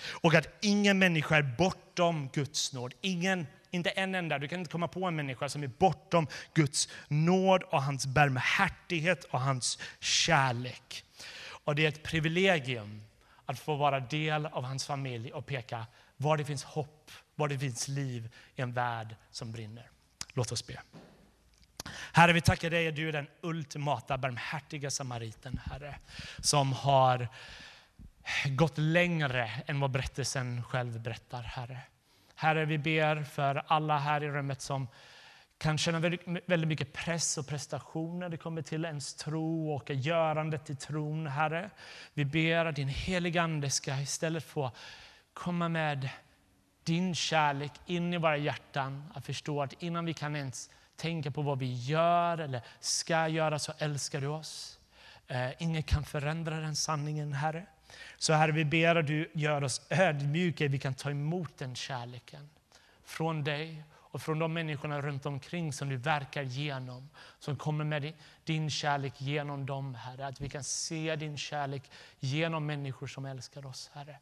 Och 0.10 0.34
att 0.34 0.48
ingen 0.62 1.00
människa 1.00 1.38
är 1.38 1.56
bortom 1.58 2.30
Guds 2.34 2.74
nåd. 2.74 2.94
Ingen, 3.02 3.48
inte 3.72 3.90
en 3.90 4.16
enda. 4.16 4.40
Du 4.40 4.48
kan 4.48 4.60
inte 4.60 4.72
komma 4.72 4.88
på 4.88 5.06
en 5.06 5.16
människa 5.16 5.50
som 5.50 5.64
är 5.64 5.68
bortom 5.68 6.28
Guds 6.54 6.90
nåd 7.08 7.64
och 7.64 7.84
hans 7.84 8.06
barmhärtighet 8.06 9.24
och 9.24 9.42
hans 9.42 9.80
kärlek. 10.00 11.04
Och 11.48 11.76
det 11.76 11.86
är 11.86 11.90
ett 11.90 12.04
privilegium 12.04 13.02
att 13.46 13.60
få 13.60 13.76
vara 13.76 14.00
del 14.00 14.46
av 14.46 14.64
hans 14.64 14.86
familj 14.86 15.32
och 15.32 15.46
peka 15.46 15.86
var 16.18 16.38
det 16.38 16.46
finns 16.46 16.64
hopp, 16.64 17.12
var 17.36 17.48
det 17.48 17.60
finns 17.60 17.88
liv 17.88 18.30
i 18.56 18.62
en 18.62 18.74
värld 18.74 19.16
som 19.32 19.52
brinner. 19.52 19.90
Låt 20.34 20.52
oss 20.52 20.68
be. 20.68 20.82
Herre, 22.14 22.34
vi 22.34 22.42
tackar 22.42 22.70
dig 22.70 22.88
att 22.88 22.96
du 22.96 23.08
är 23.10 23.14
den 23.14 23.28
ultimata 23.42 24.18
barmhärtiga 24.18 24.92
samariten, 24.92 25.60
Herre, 25.66 25.96
som 26.40 26.74
har 26.74 27.28
gått 28.50 28.78
längre 28.78 29.52
än 29.66 29.80
vad 29.80 29.92
berättelsen 29.92 30.64
själv 30.64 31.02
berättar, 31.02 31.42
Herre. 31.42 31.80
Herre, 32.36 32.66
vi 32.66 32.78
ber 32.78 33.24
för 33.24 33.64
alla 33.68 33.98
här 33.98 34.24
i 34.24 34.30
rummet 34.30 34.62
som 34.62 34.88
kan 35.58 35.78
känna 35.78 36.00
väldigt 36.00 36.68
mycket 36.68 36.94
press 36.94 37.38
och 37.38 37.48
prestation 37.48 38.20
när 38.20 38.30
det 38.30 38.38
kommer 38.38 38.62
till 38.62 38.86
ens 38.86 39.14
tro 39.14 39.72
och 39.72 39.90
görandet 39.90 40.70
i 40.70 40.76
tron, 40.76 41.28
Herre. 41.28 41.70
Vi 42.14 42.26
ber 42.26 42.66
att 42.66 42.76
din 42.76 42.88
heliga 42.88 43.42
Ande 43.42 43.70
ska 43.70 44.00
istället 44.00 44.44
få 44.44 44.72
komma 45.34 45.70
med 45.70 46.10
din 46.84 47.16
kärlek 47.16 47.72
in 47.86 48.14
i 48.14 48.18
våra 48.18 48.38
hjärtan. 48.38 49.12
Att 49.14 49.26
förstå 49.26 49.62
att 49.62 49.74
innan 49.84 50.06
vi 50.06 50.14
kan 50.14 50.36
ens 50.36 50.70
tänka 50.98 51.32
på 51.32 51.42
vad 51.42 51.60
vi 51.60 51.74
gör 51.74 52.38
eller 52.38 52.62
ska 52.80 53.28
göra 53.28 53.60
så 53.60 53.74
älskar 53.78 54.22
du 54.22 54.28
oss. 54.28 54.80
Eh, 55.28 55.62
ingen 55.62 55.84
kan 55.84 56.04
förändra 56.04 56.60
den 56.60 56.76
sanningen, 56.76 57.34
Herre. 57.34 57.66
Så 58.18 58.34
Herre, 58.34 58.52
vi 58.52 58.66
ber 58.66 58.96
att 58.96 59.08
du 59.08 59.32
gör 59.34 59.64
oss 59.64 59.82
ödmjuka, 59.90 60.68
vi 60.68 60.80
kan 60.80 60.94
ta 60.94 61.10
emot 61.10 61.58
den 61.58 61.76
kärleken 61.76 62.50
från 63.04 63.44
dig 63.44 63.84
och 63.94 64.22
från 64.22 64.40
de 64.40 64.54
människorna 64.54 65.02
runt 65.02 65.26
omkring 65.26 65.74
som 65.74 65.90
du 65.90 65.98
verkar 65.98 66.42
genom. 66.42 67.10
Som 67.40 67.56
kommer 67.56 67.86
med 67.86 68.14
din 68.44 68.70
kärlek 68.70 69.14
genom 69.18 69.66
dem, 69.66 69.96
Herre. 69.96 70.28
Att 70.28 70.42
vi 70.42 70.50
kan 70.50 70.64
se 70.64 71.16
din 71.16 71.38
kärlek 71.38 71.92
genom 72.20 72.66
människor 72.66 73.08
som 73.08 73.26
älskar 73.26 73.66
oss, 73.66 73.92
Herre. 73.94 74.20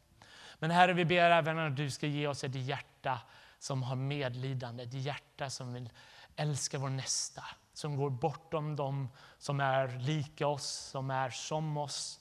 Men 0.58 0.70
Herre, 0.70 0.92
vi 0.92 1.04
ber 1.04 1.30
även 1.30 1.58
att 1.58 1.76
du 1.76 1.90
ska 1.90 2.06
ge 2.06 2.26
oss 2.26 2.44
ett 2.44 2.54
hjärta 2.54 3.20
som 3.58 3.82
har 3.82 3.96
medlidande, 3.96 4.82
ett 4.82 4.94
hjärta 4.94 5.50
som 5.50 5.74
vill 5.74 5.90
älska 6.36 6.78
vår 6.78 6.88
nästa, 6.88 7.44
som 7.72 7.96
går 7.96 8.10
bortom 8.10 8.76
dem 8.76 9.08
som 9.38 9.60
är 9.60 9.98
lika 9.98 10.46
oss, 10.46 10.66
som 10.66 11.10
är 11.10 11.30
som 11.30 11.76
oss, 11.76 12.20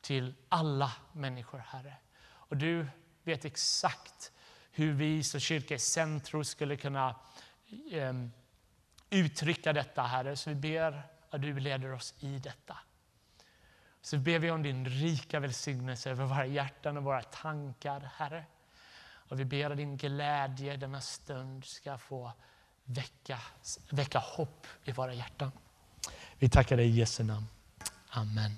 till 0.00 0.34
alla 0.48 0.92
människor, 1.12 1.58
Herre. 1.58 1.96
Och 2.24 2.56
du 2.56 2.86
vet 3.22 3.44
exakt 3.44 4.32
hur 4.70 4.92
vi 4.92 5.22
som 5.22 5.40
kyrka 5.40 5.74
i 5.74 5.78
centrum 5.78 6.44
skulle 6.44 6.76
kunna 6.76 7.16
um, 7.92 8.32
uttrycka 9.10 9.72
detta, 9.72 10.02
Herre. 10.02 10.36
Så 10.36 10.50
vi 10.50 10.56
ber 10.56 11.02
att 11.30 11.42
du 11.42 11.60
leder 11.60 11.92
oss 11.92 12.14
i 12.18 12.38
detta. 12.38 12.78
Så 14.00 14.18
ber 14.18 14.38
vi 14.38 14.50
om 14.50 14.62
din 14.62 14.86
rika 14.86 15.40
välsignelse 15.40 16.10
över 16.10 16.24
våra 16.24 16.46
hjärtan 16.46 16.96
och 16.96 17.04
våra 17.04 17.22
tankar, 17.22 18.10
Herre. 18.16 18.44
Och 19.28 19.40
vi 19.40 19.44
ber 19.44 19.70
att 19.70 19.76
din 19.76 19.96
glädje 19.96 20.76
denna 20.76 21.00
stund 21.00 21.64
ska 21.64 21.98
få 21.98 22.32
väcka, 22.84 23.38
väcka 23.90 24.18
hopp 24.18 24.66
i 24.84 24.92
våra 24.92 25.14
hjärtan. 25.14 25.50
Vi 26.38 26.48
tackar 26.48 26.76
dig 26.76 26.86
i 26.86 26.90
Jesu 26.90 27.24
namn. 27.24 27.46
Amen. 28.08 28.56